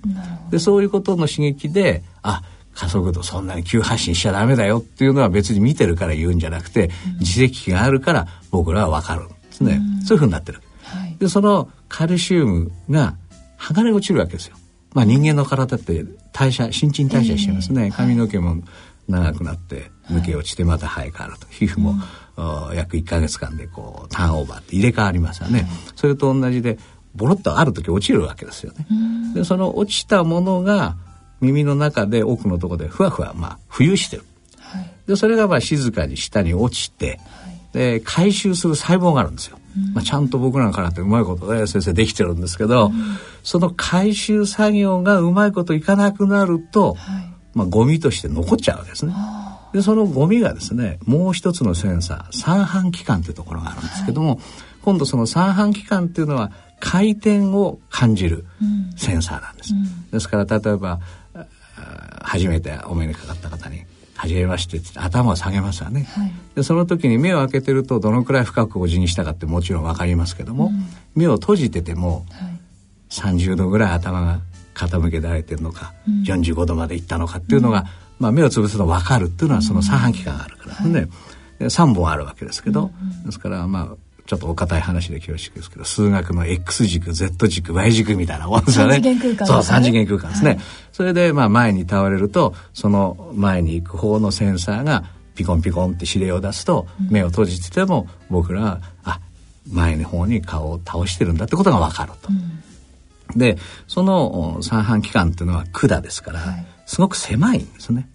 [0.50, 2.42] でそういうことの刺激であ
[2.74, 13.16] 加速度そんなに急発進しちゃダメだよっていうのは別に見てるから言うんじゃなくて、うん、自責器があるから僕らは分かるんですね、うん、そういうふうになってる、はい、でそのカルシウムが
[13.58, 14.56] 剥がれ落ちるわけですよ。
[14.92, 18.62] まあ人間の体って代謝新陳代謝してますね、えー、髪の毛も
[19.08, 21.46] 長くなって抜け落ちてまた生え変わると。
[21.48, 21.94] 皮膚も、
[22.74, 26.78] 約1か月間でこうターンオーバーって入れ替わりますよね、はい、それと同じで
[27.14, 28.86] ボロッとある時落ちるわけですよね。
[29.34, 30.96] でその落ちたものが
[31.40, 34.24] 耳の中で奥のところでふわふわまあ浮遊してる、
[34.58, 39.58] はい、でそれがまあ静かに下に落ちて、はい、で回収する細胞があるんですよ、
[39.92, 42.90] まあ、ちゃんと僕らからってうまいことで先生できてるんですけど、
[43.42, 46.96] その回収作業がうまいこといかなくなると、
[47.54, 49.14] まあ、ゴミとして残っちゃうわけですね。
[49.74, 54.38] でそのゴミがですねもう一つのセンサー三半規管というところがあるんですけども、はい、
[54.82, 58.46] 今度その三半規管っていうのは回転を感じる
[58.96, 59.74] センサーなんです。
[59.74, 61.00] うん、ですから例えば
[62.22, 63.82] 初めてお目にかかった方に
[64.14, 72.60] 「はじめまして」って頭を下げますよね、はい、でその時に目を開けてるとどのくらい深くお辞儀したかってもちろん分かりますけども、うん、目を閉じてても、はい、
[73.10, 74.40] 30度ぐらい頭が
[74.74, 77.86] 傾けられてるのか、うん、45度までいったのかっていうのが、
[78.18, 81.08] まあ、目をつぶすと分かるっていうのはその三半規管があるからね、はい、
[81.64, 82.90] 3本あるわけですけど、
[83.24, 83.96] ですからまあ
[84.26, 88.98] ちょっとお堅い話で恐縮ですけど数学の X 軸 Z 軸 Y 軸みたいなもんですよね。
[89.00, 89.36] ね。
[89.44, 90.50] そう三次元空間ですね。
[90.50, 90.60] はい、
[90.92, 99.20] それでまあ前に倒れるとその前に行く方のセンサーがピコンピコンって指令を出すと、目を閉じてても僕らはあ
[99.70, 102.28] 前の方に顔を倒してるんだってことが分かると。
[102.30, 108.08] うん、でその三半規管っていうのは管ですから、はい、すごく狭いんですね。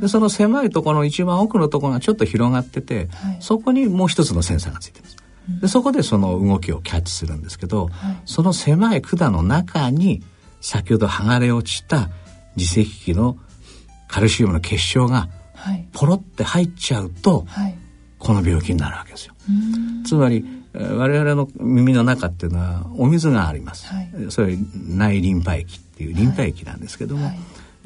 [0.00, 5.16] でその狭いところの一番奥のところがちょっと広がってて、はい、そこにもう一つのセンサーがついてます。
[5.60, 10.22] でそこでその動きをキャッチするんですけど、はい、その狭い管の中に
[10.60, 12.10] 先ほど剥がれ落ちた
[12.56, 13.38] 自石器の
[14.08, 15.28] カルシウムの結晶が
[15.92, 17.78] ポロって入っちゃうと、はい、
[18.18, 19.34] この病気になるわけですよ。
[20.04, 23.86] つまり我々の耳の中っていうのはお水があります。
[23.86, 24.56] はい、それ
[24.88, 27.30] 内リンパ液っていうリンパ液なんですけども、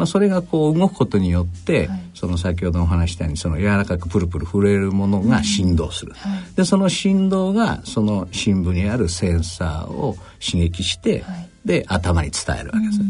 [0.01, 13.01] まあ、それがこう動くことによって、はい、その先ほどお話したようにその柔らかくプルプル震えるものが振動する、はい、でその振動がその深部にあるセンサーを刺激して、はい、で頭に伝えるわけです、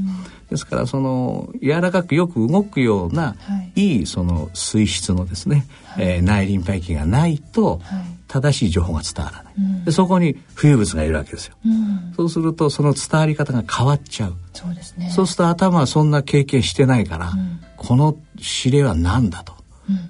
[0.51, 3.37] ですからその柔らかくよく動くような、
[3.77, 7.81] い、いその水質のですね、はい、えー、内リンパ液がないと、
[8.31, 14.37] 正しい情報が伝わらない、うん、でそこに浮遊物がいるわけですよ、うん、そうするとその伝わり方が変わっちゃう。
[14.53, 15.11] そうですね。
[15.11, 18.17] そうすると頭はそんな経験してないから、うん、この
[18.65, 19.55] 指令は何だと、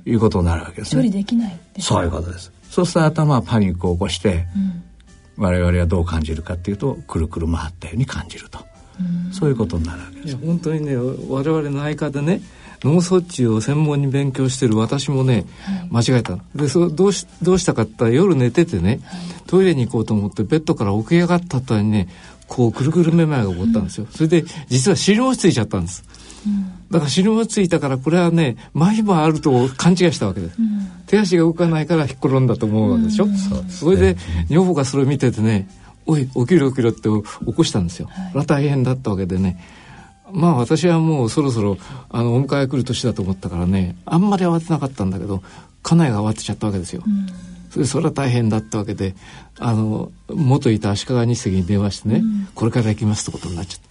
[0.04, 1.02] いうことになるわけですね。
[1.02, 2.52] 処理できないそういうことです。
[2.68, 4.46] そうすると頭はパニックを起こして、
[5.37, 8.59] 我々はどう感じるかっていうとくるくる回ったように感じると、
[9.33, 10.37] そういうことになるわけです。
[10.37, 12.42] 本当にね我々内科でね
[12.83, 15.45] 脳卒中を専門に勉強してる私もね、
[15.90, 16.38] はい、間違えた。
[16.55, 22.09] でそどうしどうしたかって夜寝ててね、はい、トイレに行こうと思ってベッドから起き上がった途端にね
[22.51, 26.05] こうくるくるめまいが起こったんですよ、うん、それで実は尻餅ついちゃったんです、
[26.47, 33.37] うん、だから尻餅ついたからこれはね麻痺もあると勘違いしたわけです、うん、手足が動かないから引っ転んだと思うわけでしょ、うん、
[33.69, 34.16] それで
[34.49, 35.69] 女房がそれを見ててね
[36.07, 39.62] 「おい起きろ起きろ」って起こしたんですよ、はい、大変だったわけでね
[40.33, 45.43] まあ私はもうそろそろあのお迎え来る年だと思ったからねあんまり慌てなかったんだけど
[45.83, 47.02] 家内が慌てちゃったわけですよ。
[47.07, 47.27] うん、
[47.71, 49.15] それそれは大変だったわけで
[49.59, 53.90] あの元いた足利日赤に電話してね、うん、これから行きますってことになっちゃった。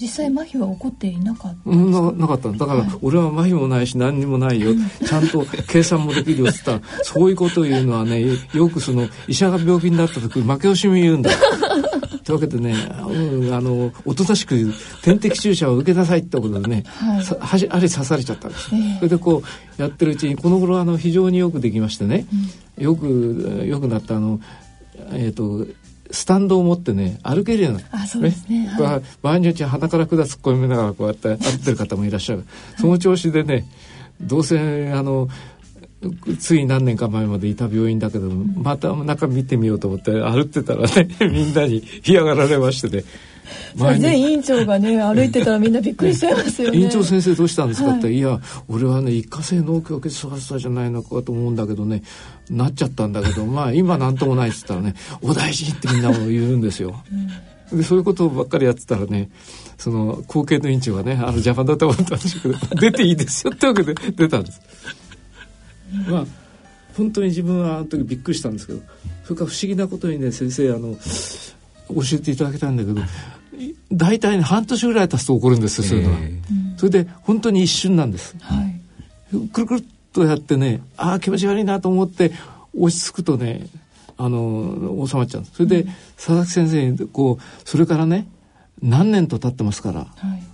[0.00, 4.72] 実際麻痺は起こっていなかったななかっただから、俺は麻痺もないし何にもないよ。
[5.06, 6.86] ちゃんと計算もできるよって言った。
[6.86, 8.22] ら そういうことを言うのはね
[8.52, 11.30] よくその医者が病気になった時負け惜しみ言うんだ
[12.24, 14.72] というわけでね、うん、あのおとなしく
[15.02, 19.42] 点滴注射を受けなさいってことでね、はい、はしあれ刺されちゃったんです、えー、それでこ
[19.78, 22.26] うやってるうちにこの頃あの非常によくできましてね、
[22.78, 24.40] うん、よくよくなったあの
[25.12, 25.66] えっ、ー、と
[26.10, 28.68] スタンドを持ってね歩けるようなあそうですね、ね。
[28.68, 32.44] はい、場合によって鼻から管突っ込みながらこうやって歩ってる方もいらっしゃる。
[32.78, 33.66] その調子でね
[34.20, 35.28] どうせあの
[36.38, 43.04] つい何年か前までいた病院だけど、また中見てみようと思って歩ってたらね みんなに嫌がられましてね。
[43.76, 46.78] 前院長がね歩いてたらみんなびっくりしちゃいますよね。
[46.78, 52.02] 院長先生どうしたんですかって、はい、いや俺はね一過性脳虚血発作じゃないのかと思うんだけどね
[52.50, 57.02] なっちゃったんだけどまあ今なんともないっつったらね「お大事に」ってみんなも言うんですよ。
[57.72, 59.28] うん、でそういうことばっかりやってたらね
[59.78, 64.60] その後継の院長がねあの邪魔だと思ったんですけど出ていいですよってわけで出たんです。
[66.08, 66.26] まあ
[66.96, 68.80] 本当に自分はあの時びっくりしたんですけど
[69.24, 70.94] それから不思議なことにね先生あの
[71.88, 73.00] 教えていただきたいんだけど
[73.92, 76.18] 大体、ね、半年ぐらい経つと起こるんですよそういうのは、
[76.76, 82.32] それで本当に一瞬なんです、はい、くるくるっとやってねああ気持ち悪いなと思って
[82.76, 83.66] 落ち着くとね
[84.16, 88.28] あの収まっちゃうそれで、うん、佐々木先生にこうそれからね
[88.82, 90.06] 何年と経ってますから、は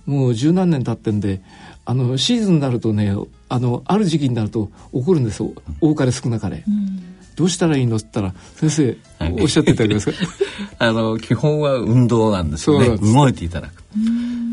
[0.07, 1.41] い、もう十何年経ってんで
[1.85, 3.15] あのシーズンになるとね
[3.53, 5.43] あのある時期になると起こるんです
[5.81, 6.63] 多かれ少なかれ。
[6.65, 7.03] うん。
[7.35, 7.97] どうしたらいいの？
[7.97, 10.17] って言ったら先生、はい、おっしゃっていただけますか？
[10.79, 12.97] あの基本は運動なんですよね。
[12.97, 13.83] 動いていただく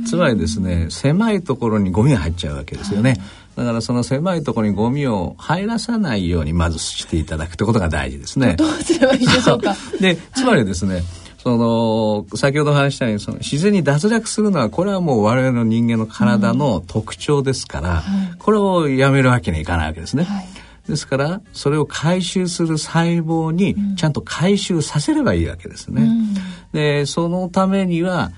[0.07, 3.21] つまりですね狭いところにゴミが入っちゃうわけですよね、はい、
[3.59, 8.57] だからその狭いところにゴミを入らさないようにまずしていただくということが大事ですね。
[8.57, 9.77] どうすればいいでしょうか？
[10.01, 11.05] でつまりですね、はい
[11.49, 20.25] その先ほど話したようにその自然に脱落するのはこれはもう我々の人間の体の特徴ですから、うん、これをやめるわけにはいかないわけですね。
[20.25, 20.47] はい。
[20.87, 26.03] ですからそれを回収する細胞にちゃんと回収させればいいわけですね。
[26.03, 26.35] うん、
[26.73, 28.31] でそのためには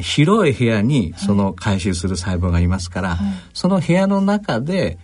[0.00, 3.18] 広い部屋にその回収する細胞がいますから、はい、
[3.52, 4.98] その部屋の中で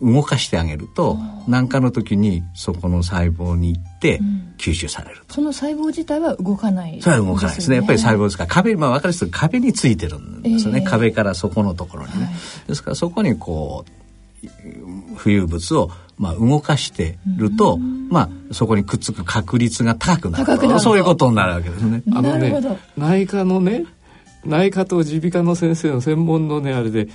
[0.00, 1.16] 動かしてあげると
[1.48, 4.20] 何かの時にそこの細胞に行って
[4.58, 7.76] 吸収されると、うん、その細胞自体は動かない、ね、それは動かないですね。
[7.76, 8.50] やっぱり細胞ですから。
[8.50, 12.34] 壁まあ分かりやすく壁についてるんですよね、えー、壁からそこのところにね、はい、
[12.68, 22.02] ですからそこにこう浮遊物をまあ、動かしてると、まあ、そこにくっつく確率が高くなるなるそういうことになるわけですね。
[22.12, 23.84] あのね内科のね
[24.46, 27.08] 内科と耳鼻科の先生の専門のねあれで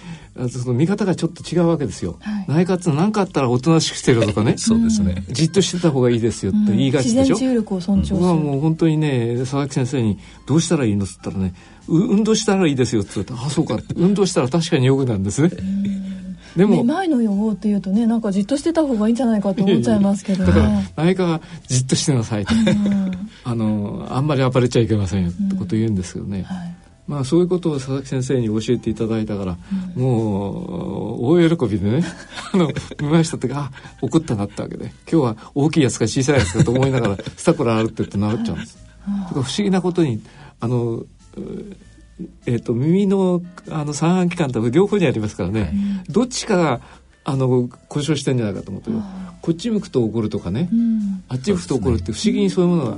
[0.49, 4.55] その見方がちょっと違うわけですよ、はい、内科って何かあったらおとなしくしてるとかね。
[4.57, 5.23] そうですね。
[5.29, 11.53] じっとしてた方がいいですよって言いがちでしょ、うん、自然力を尊重する、はもう本当にね佐々木先生にどうしたらいいのっつったらね
[11.87, 15.51] 運動したらいいですよって言ったらあそうか運動したら確かによくなんですね。
[16.55, 26.75] でもめまいの予防っていうとねなんかじっとしてた方がいいんじゃないかと思っちゃいますけど、ね、だから内科がじっとしてなさいと、うん、あのあんまり暴れちゃいけませんよってこと言うんですけどね、うんはい、
[27.09, 29.57] まあそういうことを佐々木先生に教えていただいたから、
[29.97, 32.03] うん、もう大喜びでね
[32.53, 38.77] あの見ました時あ怒ったなったわけで今日は大きいやつか小さいやつかと思いながら スタコラ歩ってってなっちゃうんです。
[39.33, 40.21] 不思議なことに
[40.59, 41.03] あの
[42.45, 45.71] えーと、耳のあの三半規管と両方にありますからね、はい、
[46.09, 46.81] どっちかが
[47.23, 48.89] あの故障してんじゃないかと思って
[49.49, 52.97] こっち向くと怒るとかね、うん、あっち向くと怒るって不思議にそういうものが。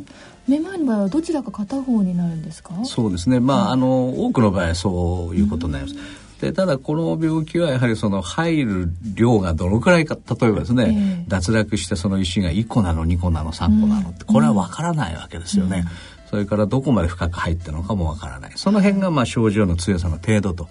[0.50, 2.74] めまいの場合はどちらか片方になるんですか？
[2.84, 3.40] そうですね。
[3.40, 15.86] まあ、あの多くの場合はそういうことになります、うん、でただこの病気はやはりその入る量がどのくらいか例えばですね、えー、脱落したその石が1個なの2個なの3個なのって、これは分からないわけですよね。
[15.86, 15.92] うん。
[16.32, 18.52] それからどこまで深く入ったのかもわからない。
[18.56, 20.70] その辺がまあ症状の強さの程度と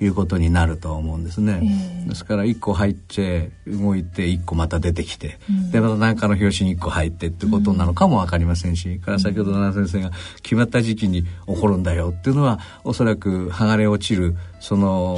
[0.00, 11.28] いうことになると思うんですね、はい、ですから1個入って動いて1個また出てきて、うん、でまた何かの拍子に1個入ってってことなのかも分かりませんし、うん、から先ほど奈良先生が決まった時期に起
[11.60, 15.16] こるんだよっていうのはおそらく剥がれ落ちるその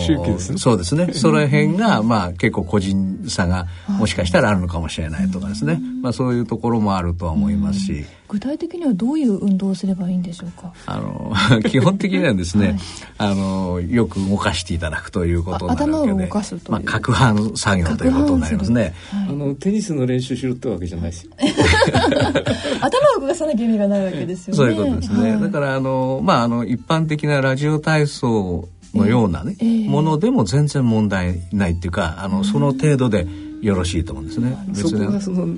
[0.58, 1.12] そうですね。
[1.14, 8.04] その辺がまあ結構個人差がもしかしたらあるのかもしれないとかですね、まあ、そういうところもあるとは思いますし。
[8.28, 10.72] 具体的にはどういう運動をすればいいんでしょうか？
[10.86, 11.32] あの
[11.68, 12.78] 基本的にはですね、
[13.18, 21.32] はい、あのよく動かしていただくということな頭を動かすとまあ、攪拌作業ということになりますね、はい、あのテニスの練習しろってわけじゃないですよ。
[22.80, 24.56] 頭を動かさなきゃ意味がないわけですよね。
[24.56, 33.26] そういうことですね、はい、だからあのまああの一般的なラジオ体操のようなね、えーえー、ものでも全然問題ないっていうかあのその程度で
[33.60, 34.56] よろしいと思うんですね。
[34.74, 35.48] そこがその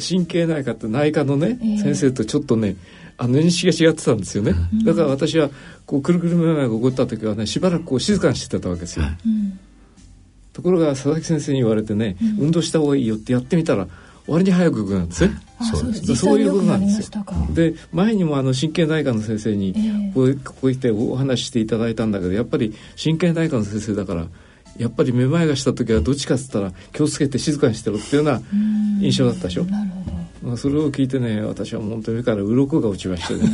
[0.00, 2.76] 神経内科って内科のね、えー、先生とちょっとね
[3.22, 5.50] あの認識が違ってたんですよね、うん、だから私は
[5.84, 9.60] こうくるくるめまいが起こった時はねしばらくこう静かにしてたわけですよ、うん、
[10.54, 13.88] ところが佐々木先生に言われてね、うん、運動した方がいいよってやってみたら
[14.26, 15.34] 割に早く動くなんですね。
[15.72, 17.24] そうですそういうことなんですよ。
[17.52, 19.74] で前にもあの神経内科の先生に
[20.14, 24.26] こうこう言ってお話していただいたんだけどやっぱり神経内科の先生だから
[24.78, 28.40] やっぱりめまいがした時はどっちかっつったら気をつけて静かにしてろっていうような
[29.00, 29.64] 印象だったでしょ。
[29.64, 29.84] な。
[30.42, 33.50] まあ、それを聞いてね私は本当に目から鱗が落ちましたね。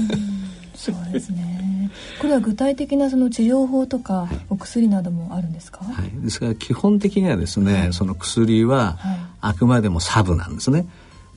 [0.74, 1.90] そうですね。
[2.20, 5.84] これは具体的なその治療法とかお薬などもあるんですか？
[5.84, 10.88] はい、ですから基本的にはですね、はい、その薬は、はいあくまでもサブなんですね。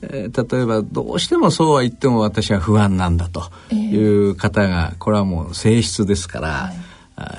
[0.02, 3.96] えー、例えばどうしてもそうは言っても私は不安なんだとい
[4.30, 6.76] う方が、これはもう性質ですから、はい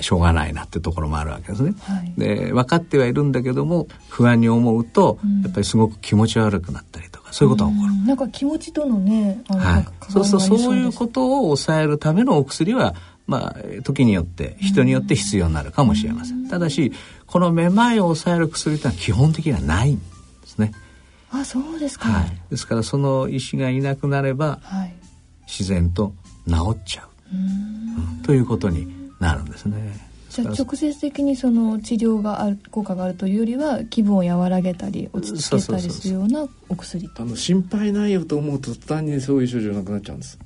[0.01, 1.74] しょうがないなってところもあるわけですね。
[1.82, 7.94] はい、で分かってはいるんだけども不安に思うと、やっぱりすごく気持ち悪くなったりとかそういうことが起こる。
[8.06, 12.94] なんか気持ちとのね、はい、そうそうそういうことを抑えるためのお薬は
[13.26, 16.48] まあ時によって人によって必要になるかもしれません。
[16.48, 16.92] ただし
[17.26, 20.04] このめまいを抑える薬というのは基本的にはないんで
[20.46, 20.74] すね。
[21.32, 24.94] あそうですか、はい、ですからその医師がいなくなれば、はい、
[25.48, 26.14] 自然と
[26.46, 27.08] 治っちゃう。
[27.34, 27.38] う
[28.20, 28.88] ん、ということに
[29.22, 30.11] なるんですね。
[30.32, 40.40] じゃあ直接的にその治療がある効果があるというよりは気分を和らげたり落ち着けたりするようなお薬あの心配ないよと思うと途端にそういう症状なくなっちゃうんです。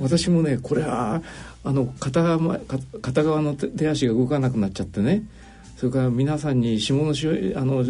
[0.00, 1.22] 私もねこれは
[1.64, 2.58] あの片側
[3.02, 5.22] 片側の手足が動かなくなっちゃってね。
[5.76, 7.84] それから皆さんに下のしあの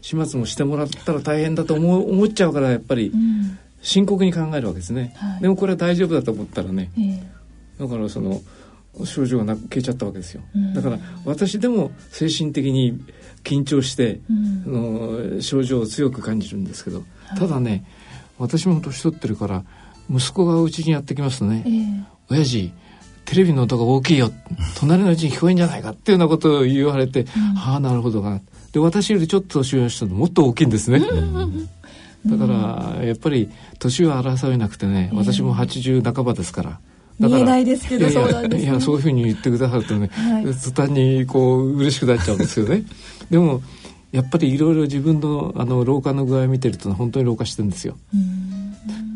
[0.00, 3.12] 始末もしてもらったら大変だと思思っちゃうからやっぱり
[3.82, 8.40] 深刻に考えるわけですね、はい、でもこれは大丈夫だと思ったらね、えー、だからその
[9.04, 13.00] 症状がな消えちゃったわけですよ、うん、だから私でも精神的に
[13.42, 14.20] 緊張して、
[14.66, 17.84] うん、の症状を強く感じるんですけど、はい、ただね
[18.38, 19.64] 私も年取ってるから
[20.10, 22.72] 息子がうちにやってきますとね、えー、親父
[23.24, 24.30] テレビの音が大きいよ
[24.78, 27.28] 隣のうちに聞こえんじゃないかっていうようなことを言われて、うん、
[27.58, 28.40] ああなるほどな。
[28.72, 31.00] で私よりちょっと年上の人もっと大きいんですね。
[31.00, 31.06] だ
[32.38, 32.46] か
[32.96, 36.80] らやっぱり年は争えなくてね、私も80半ばですから。
[37.18, 42.84] 見えないですけどそうなんです、ね、いやそういうふうに言ってくださるとね、はい、途端にこう嬉しくなっちゃうんですよね。
[43.30, 43.62] でも
[44.12, 47.96] やっぱりいろいろ自分のあの老化の具合を見てると本当に老化してるんですよ。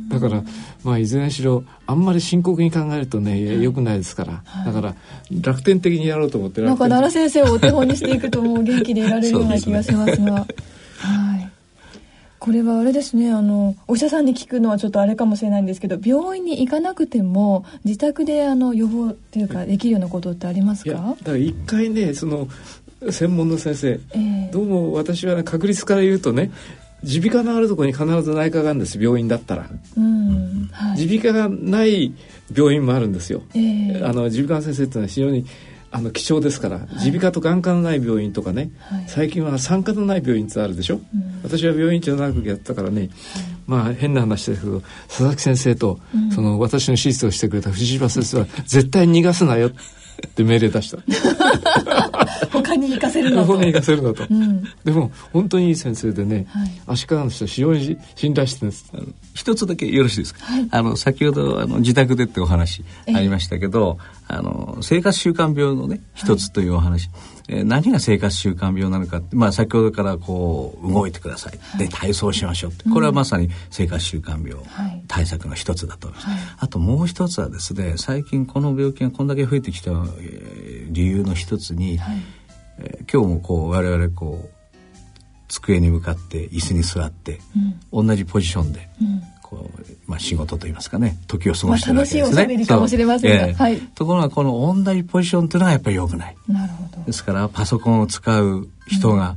[0.09, 0.42] だから
[0.84, 4.94] まあいずれにしろあんまり深刻に考えるとねよくないですから、はい、だから
[5.42, 10.32] 楽天的にやろうと思ってなんか奈良先生をお手本にしていくともう元気でいられるような気がしますが。
[10.32, 10.46] は
[11.36, 11.38] い
[12.39, 20.91] これはあれですねあのお医者さんに聞くのはちょっとあれかもしれないんですけど病院に行かなくても自宅であの予防っていうかできるようなことってありますか？
[20.93, 22.49] だから一回ねその
[23.11, 26.51] 専門の先生、えー、どうも私は、ね、確率から言うとね
[27.03, 29.68] 耳鼻科のあるところに必ず内科があるんです病院だったら。
[30.97, 32.12] 耳鼻科がない
[32.55, 35.47] 病院もあるんですよ、えー、あの耳鼻科の先生っていうのは非常に
[35.91, 41.03] あの貴重ですから耳鼻科と眼科のない病院とかね、はい、最近は産科のない病院ってあるでしょ、うん、
[41.43, 43.11] 私は病院長長くやったからね、はい、
[43.66, 49.70] まあ変な話ですけど佐々木先生と、うん、その私の手術をしてくれた藤島先生は絶対逃がすなよ
[50.26, 50.98] って命令出した。
[52.50, 53.52] 他に行かせるのと。
[53.52, 58.92] 他に行かせるのと、うん、でも本当にいい先生でね、はい、足利の人は非常に信頼してるんです。
[59.34, 72.88] 一つだけよろしいですか、はい、あの先ほどあの自宅でってお話ありましたけど、あの生活習慣病のね一つというお話、はいえー、何が生活習慣病なのかまあ、先ほどからこう動いてください、はい、で体操しましょうって。
[72.88, 74.62] これはまさに生活習慣病
[75.09, 82.18] 対策の一つだと思います、はい、あともう一つはですね最近この病気がこんだけ増えてきた、えー、理由の一つに、はい、
[82.78, 84.51] えー、今日もこう我々こう
[85.49, 87.40] 机に向かって椅子に座って、
[87.92, 92.22] うん、同じポジションで、うんこう、まあ、仕事といいますかね時を過ごしてるわけですね。
[92.22, 96.36] まあ、楽しいおしゃべりかもしれませんが、えー、はい、ところがこの同じポジションというのはやっぱり良くない。
[96.46, 99.36] なるほどですからパソコンを使う人が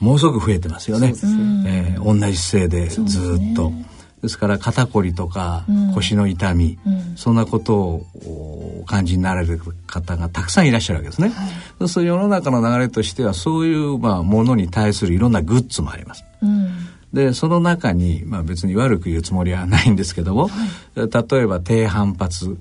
[0.00, 1.14] ものすごく増えてますよね。
[1.22, 3.72] うんえー、同じ姿勢でずっと。
[4.20, 11.28] ですから肩こりとか腰の痛み、うん、そんなことをお感じになられる方がたくさんいらっしゃるわけですね。
[11.28, 16.24] はい、そう世の中の流れとしてはそういうまあものに対するいろんなグッズもあります。
[16.42, 16.68] うん
[17.12, 20.64] でその中に、まあ、別に悪く言うつもりはないんですけども、は
[20.96, 22.58] い、例えば低反発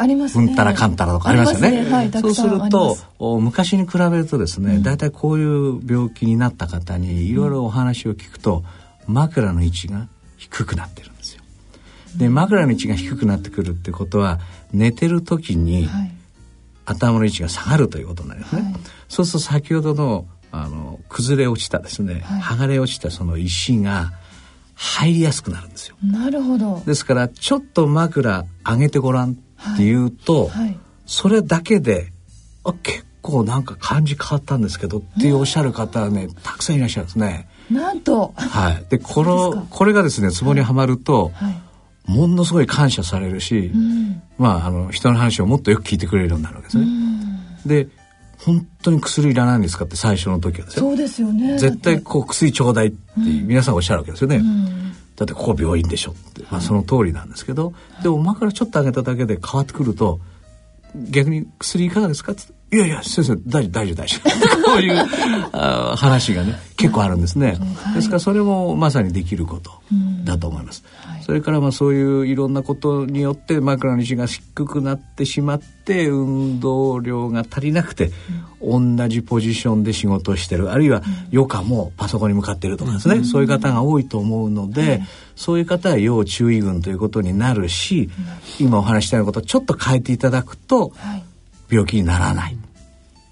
[0.00, 0.46] ありますね。
[0.46, 1.84] うんたらかんたらとかありますよね。
[1.84, 2.96] ねはい、そうすると
[3.38, 8.64] 昔に比べるとですね、大、う、体、こういう病気になった方にいろいろお話を聞くと、
[9.06, 11.42] 枕の位置が低くなってるんですよ。
[12.16, 14.40] で枕の位置が低くなってくるってことは
[14.72, 15.86] 寝てる時に、
[16.86, 18.62] 頭の位置が下がるということになりますね。
[18.62, 18.72] はい、
[19.10, 24.12] そうすると先ほどのあの崩れ落ちたですね、はい、剥がれ落ちたその石が
[24.74, 25.96] 入りやすくなるんですよ。
[26.02, 26.82] なるほど。
[26.86, 32.12] ですからちょっと枕上げてごらんっていうと、はいはい、それだけで
[32.64, 37.48] あ結構なんか感じ変わったんですけどっておっしゃる方はねたくさんいらっしゃるんですね。
[37.70, 38.32] なんと。
[38.36, 38.84] はい。
[38.88, 46.86] でこのこれがですねツボにはまると、はい、ものすごい感謝されるし、うん、まああの人の話をもっとよく聞いてくれるようになるわけですね。
[47.66, 47.88] で
[48.44, 50.84] 本当に薬いらないんですかって最初の時はですよ。
[50.84, 51.58] そうですよね。
[51.58, 54.36] 絶対こう薬ちょうだいって皆さんおっしゃるわけですよね。
[54.36, 60.20] うん、だってここ病院でしょって、まあその通りなんですけど、はい、でもからちょっと上げただけで変わってくると
[60.94, 64.62] 逆に薬いかがですかっていやいや先生大丈夫大丈夫大丈夫。
[64.70, 65.06] こういう
[65.52, 69.72] あ話がね結構あるんですね、はい、ですからそれもまさにできること
[70.24, 78.12] だと思います、はい、それからまあそういういろんなことによって枕の位置が低くなってしまって運動量が足りなくて、
[78.62, 80.70] うん、同じポジションで仕事をしてる。
[80.70, 81.02] あるいは
[81.32, 85.02] 余暇もパソコンに向かってるとかですね、うん、そういう方が多いと思うので、はい、
[85.34, 88.10] そういう方は要注意群ということになるし、
[88.60, 90.92] うん、今お話したようなことをちょっと変えていただくと、
[91.68, 92.59] 病気にならない。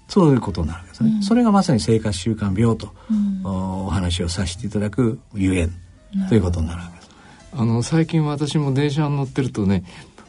[0.09, 5.71] そういうことになるわけですね、うん、それがまさに生活習慣病と、うん、お話をさせていただくゆえん
[6.27, 7.09] ということになるわけです。
[7.53, 9.83] あの最近私も電車に乗ってるとね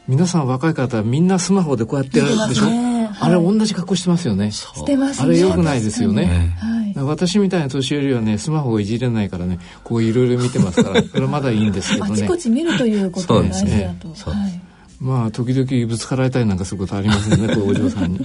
[0.07, 4.51] 皆さん若い方みんなスマホでこうやってやるでしょ、ねはい、あれ同じ格好してますよね。
[4.51, 6.55] してます、ね、あれよくないですよね、
[6.95, 12.11] はい、私みたいな年寄りはねスマホをいじれないからねこういろいろ見てますからそれまだいいんですけどね。
[12.13, 14.70] あちこち見るということが大事だと、ね、はい
[15.01, 18.19] まあ時々ぶつかられたりなんかすることありますね こうお嬢さんに。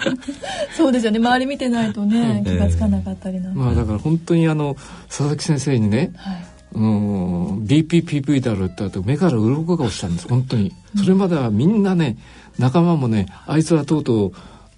[0.76, 1.18] そうですよね。
[1.18, 4.76] 周り見てないとね、気がつかなかったりなんか、まあだから本当にあの
[5.08, 6.46] 佐々木先生にね、はい。
[6.74, 10.74] うん、BPPV だろうって言ったと目から鱗が落ちたんです本当に。
[10.96, 12.18] それまではみんなね
[12.58, 14.32] 仲間もねあいつはとうとう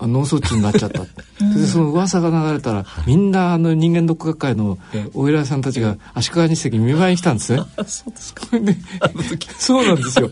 [0.06, 1.02] 脳卒中になっちゃった、
[1.42, 4.78] うん、でその噂が流れたらみんなあの人間ドック学会の
[5.14, 7.62] お偉いさんたちが足利日赤見舞いに来たんですね。
[7.86, 8.46] そうですか。
[9.58, 10.30] そうなんですよ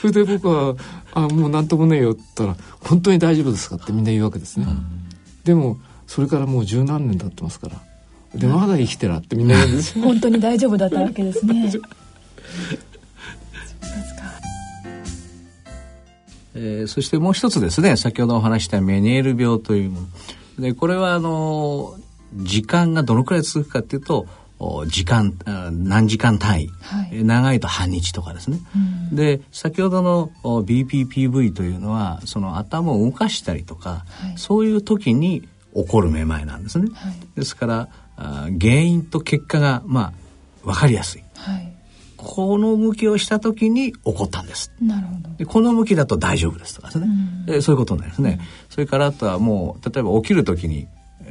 [0.00, 0.74] それで僕は
[1.12, 4.84] 「あもう何ともねえよ」って言ったら「本当に大丈夫ですか?」ってみんな言うわけですね、うん、
[5.44, 7.80] でもそれからもう十何年経ってますから。
[8.34, 11.72] でまだ生きてらってみんな言うんです 本当に大丈夫だったわけですね。
[16.54, 17.96] えー、そしてもう一つですね。
[17.96, 20.06] 先ほどお話したメニエール病というもの。
[20.60, 21.96] でこれはあの
[22.34, 24.26] 時間がどのくらい続くかっていうと
[24.88, 25.34] 時間
[25.72, 28.58] 何時間単位、はい、長いと半日とかですね、
[29.10, 40.12] うん、で先ほどの BPPV というのはその頭を動かしたりとか、はい、そういう時に起こるめまいなんですね、はい、ですから原因と結果がまあ
[40.66, 41.22] 分かりやすい、
[42.18, 44.70] この向きをした時に起こったんです。
[44.82, 45.30] なるほど。
[45.38, 47.06] でこの向きだと大丈夫ですとかですね、
[47.48, 50.86] うん、そういうことなんですね、うん、それからあとはもう例えば起きる時に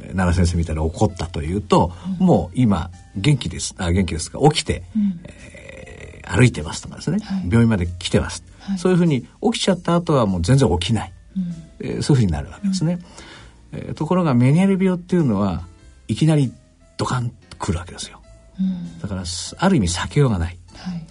[0.08, 3.74] 奈良先生みたいに怒ったというと、うん、もう今元気です。
[3.78, 4.38] あ元気ですか？
[4.50, 12.98] 起きて、うん、えー、歩いてますとかですね、はい、病院まで来てます、はい、そういうふうに起きちゃった後はもう全然起きない、うん、えー、そういうふうになるわけですね、
[13.72, 15.62] うん、えー、ところがメニエル病っていうのは
[16.08, 16.52] いきなり
[16.96, 18.20] ドカンとくるわけですよ、
[19.00, 19.24] だから
[19.58, 21.06] ある意味避けようがない、はい、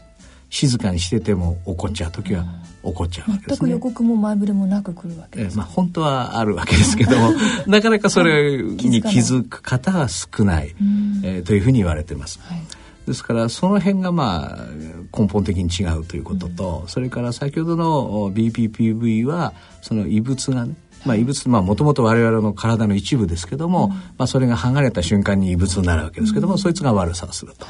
[0.49, 2.45] 静かにしてても怒っちゃう時は
[2.83, 7.31] 起こっちゃうわけです、ね、全く予告も前触れもなく来るわけです、えまあ本当はあるわけですけども
[7.67, 10.75] なかなかそれに気づく方は少ない、
[11.23, 12.39] えー、というふうに言われてます。
[12.41, 12.61] はい。
[13.05, 20.75] ですからその辺がまあ根本的に違うということと、うん、それから先ほどの BPPV はその異物がね
[21.05, 27.65] まあ、異物まあもともと我々の体の一部ですけども、うん、まあ、それが剥がれた瞬間に異物になるわけですけども、うん、そいつが悪さをすると。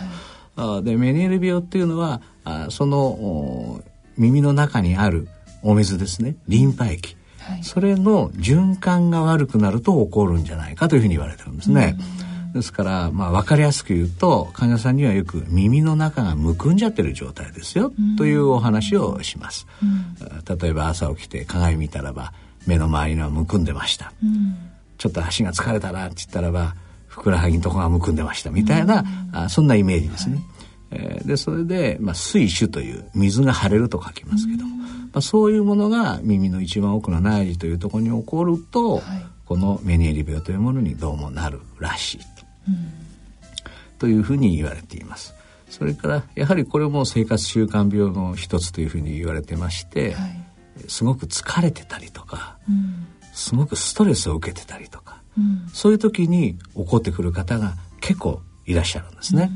[0.60, 3.82] はい、でメニエル病っていうのはあその
[4.18, 5.28] 耳の中にある
[5.62, 6.36] お水ですね。
[6.48, 11.98] リンパ液、はい、それの循環が悪くなると起こるんじゃないかというふうに言われてるんですね。
[12.54, 19.68] ですから、まあ、分かりやすく言うと患者さんにはよく耳の中がむくんじゃってる状態ですよ、というお話をします、
[20.60, 22.34] 例えば朝起きて鏡見たらば
[22.66, 24.14] 目の周りのはむくんでました、
[24.98, 26.74] ちょっと足が疲れたなって言ったらば
[27.20, 29.04] ふくらはぎのとこがむくんでましたみたいな、
[29.34, 30.36] あそんなイメージですね。
[30.36, 30.46] はい。
[30.92, 39.04] えー、でそれで、まあ、水腫という水が腫れると書きますけども、まあ、そういうものが耳の一番奥の内耳というところに起こると、はい、
[39.46, 42.26] このメニエリ病というものにどうもなるらしいと,、
[44.00, 45.36] というふうに言われています。
[45.70, 50.46] それからやはりこれも生活習慣病の一つというふうに言われてまして、はい、
[50.88, 59.52] すごく疲れてたりとか、うん、すごくストレスを受けてたりとか、うん、そういう時に起こってくる方が結構いらっしゃるんですね。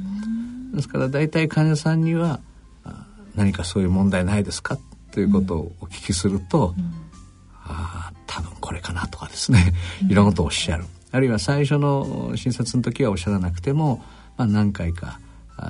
[0.71, 0.75] うん。
[0.75, 2.39] ですから大体患者さんには
[3.35, 4.77] 何かそういう問題ないですか？
[5.11, 6.83] ということをお聞きすると、うん、
[7.63, 9.73] ああ多分これかなとかですね。
[10.09, 14.03] いろんなことをおっしゃる、あるいは最初の診察の時はおっしゃらなくても、
[14.37, 15.19] まあ、何回か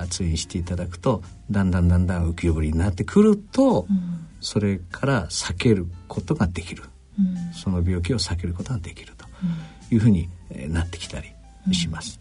[0.08, 6.84] 通院していただくとだんだんだんだん浮き彫りになってくると、うん、それから避けることができる、
[7.18, 9.26] うん、その病気を避けることができると
[9.90, 10.28] いうふうに
[10.68, 11.32] なってきたり
[11.72, 12.20] します。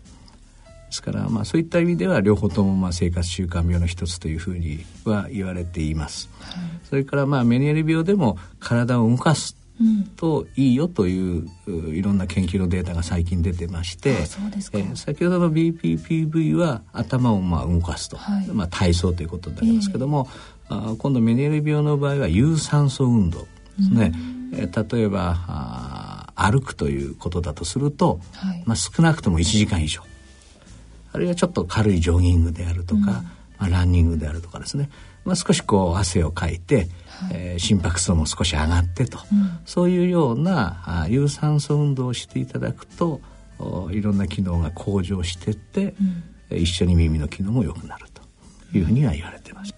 [0.93, 6.30] ですから、まあ、そういった意味では両方ともまあ生活習慣病の一つというふうには言われています。
[6.39, 6.55] はい、
[6.88, 9.57] それからまあメニエル病でも体を動かす
[10.18, 20.28] といいよという、いろんな研究のデータが最近出てまして、えー、先ほどの BPPV は頭をまあ動かすと、はい、まあ、体操ということになりますけども、
[20.70, 23.47] えー、あ今度メニエル病の場合は有酸素運動で
[23.89, 24.11] すね。
[24.14, 26.03] うん、えー、例えばあ
[26.36, 30.02] 歩くということだとすると、はい、まあ、少なくとも1時間以上。
[31.12, 33.24] あるいはちょっと軽いジョギングであるとか、うん、ま
[33.60, 34.90] あ、ランニングであるとかですね、
[35.26, 36.88] まあ、少しこう汗をかいて、はい、
[37.34, 43.22] えー、心拍数も少し上がってと、うん、そういうようなあ有酸素運動をしていただくと
[43.92, 45.94] いろんな機能が向上してって、
[46.52, 48.22] うん、一緒に耳の機能も良くなると
[48.78, 49.74] いうふうには言われてます。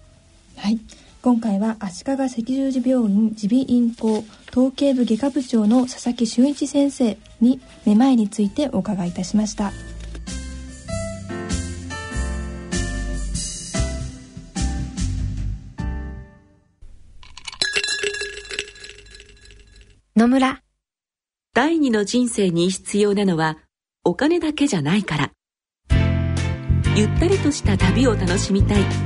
[0.56, 0.80] はい
[1.26, 9.72] 今回は足利赤十字病院耳鼻咽喉統計部外科部長の佐々木俊一先生にめまいについてお伺いいたしました。
[20.14, 20.62] 野村。
[21.54, 23.58] 第二の人生に必要なのは
[24.04, 25.32] お金だけじゃないから。
[26.94, 29.05] ゆったりとした旅を楽しみたい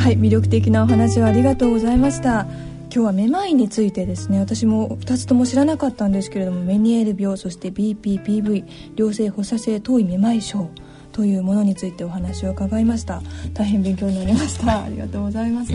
[0.00, 2.46] はい魅力的なお話をありがとうございました。
[2.84, 4.40] 今日はめまいについてですね。
[4.40, 8.64] 私も2つとも知らなかったんですけれどもメニエール病そして BPPV
[8.96, 10.70] 良性発作性頭位めまい症
[11.12, 13.20] というものについてお話を伺いました。
[13.52, 14.80] 大変勉強になりました。
[14.84, 15.72] ありがとうございます。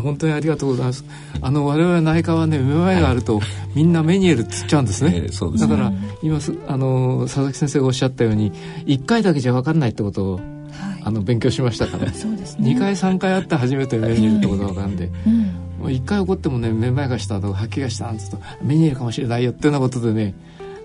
[0.00, 1.04] 本当にありがとうございます。
[1.42, 3.40] あの我々内科はねめまいがあると、
[3.74, 5.92] みんなメニエールっつっちゃうんですね、えー、だから
[6.22, 6.38] 今
[6.68, 8.52] あの佐々木先生がおっしゃったように
[8.86, 10.40] 1回だけじゃ分かんないってことを
[11.02, 12.12] あの勉強しましたから。
[12.12, 15.92] そうです、ね、2回3回あって初めてメニエールってことが分かるんで、うん。
[15.92, 20.34] 一回怒ってもねめまいがしたとか吐きがしたなんつうとメニエールかもしれないよっていうようなことでね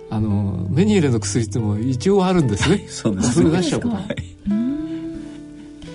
[0.09, 2.69] あのメニエールの薬っても一応あるんです。
[2.69, 3.49] ねそうですね。
[3.49, 4.03] 出しちゃうことだ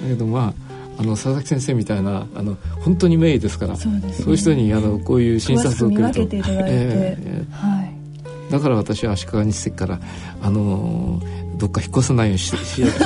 [0.08, 10.00] けどまああの佐々木先生みたいなあの本当に名医ですからそう、ね,、いう人にあのこういう診察を受けると、えー、はい、だから私は足利日赤から
[10.42, 12.98] あのーどっか引っ越さないようにししようって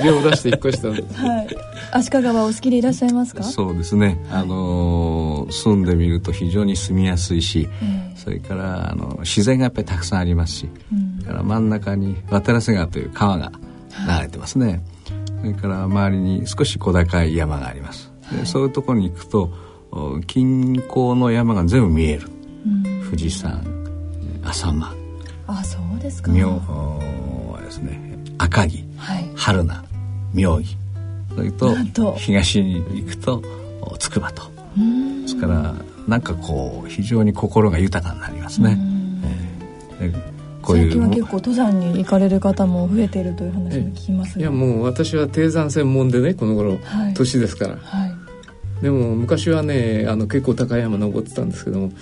[0.00, 0.96] 指令を出して引っ越したは
[1.42, 1.48] い、
[1.92, 3.42] 足利はお好きでいらっしゃいますか？
[3.44, 7.68] そうですね、あのー、住んでみると非常に住みやすいし、
[8.16, 13.52] それからあの自然がやっぱりたくさんありますし、うん、から真ん中に渡良瀬川という川が
[14.08, 14.80] 流れてますね、はい、
[15.40, 19.52] それから周りに少し小高い山があります、はい、そういうところに行くと
[20.26, 22.28] 近郊の山が全部見える、
[22.66, 23.62] うん、富士山
[24.44, 24.94] 浅間。
[25.48, 26.32] あそうですか。
[26.32, 26.60] 妙
[27.76, 28.18] ですね。
[28.38, 29.84] 赤城、はい、春名
[30.34, 30.76] 妙義。
[31.34, 31.74] それと
[32.14, 33.42] 東に行くと
[33.98, 34.42] 筑波と。
[35.22, 35.74] ですから
[36.06, 38.78] なんかこう非常に心が豊かになりますね。
[40.00, 40.90] えー、こういう。
[40.90, 48.14] 最近は結構登山に行かれる方も増えているという話も聞きます、ね、いやもう私は低山専門でねこの頃、はい、年ですから、はい、
[48.82, 51.92] でも昔はねあの結構高い山登ってたんですけども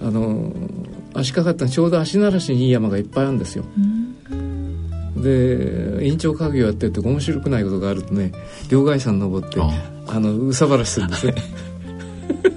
[0.00, 0.52] あの
[1.14, 3.64] 足利ってちょうど足慣らしにいい山がいっぱいあるんですよ。
[5.22, 8.32] で院長家業やってて面白くないことがあるとね
[8.68, 9.60] 両替山登って
[10.06, 11.34] あのうさばらしするんですね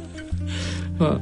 [0.99, 1.19] まあ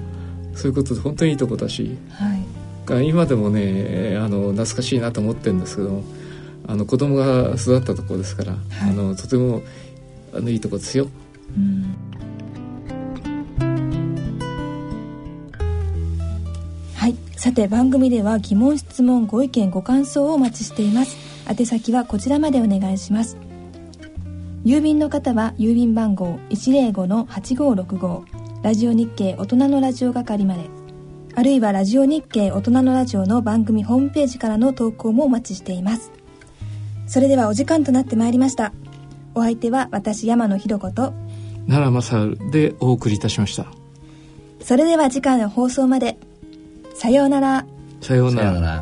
[0.55, 6.03] そういうことで本当にいいとこだし、はい、今でもねあの懐かしいなと思ってるんですけども
[6.67, 9.61] あの子供が育ったところですから、はい、あのとても
[10.33, 11.07] あのいいとこですよ。
[11.57, 11.95] うん。
[16.93, 17.15] はい。
[17.35, 23.37] さて番組では疑問質問ご意見ご感想をお待ちしています宛先はこちらまでお願いします。
[24.63, 28.23] 郵便の方は郵便番号105-8565
[28.61, 30.69] ラジオ日経大人のラジオ係まで。
[31.35, 36.11] あるいはラジオ日経大人のラジオの番組ホームページからの投稿もお待ちしています。
[37.07, 38.73] それではお時間となってまいりました。
[39.33, 41.13] お相手は私山野ひろ子と。
[41.67, 43.65] 奈良正でお送りいたしました。
[44.61, 46.17] それでは次回の放送まで。
[46.93, 47.65] さようなら。
[48.01, 48.81] さようなら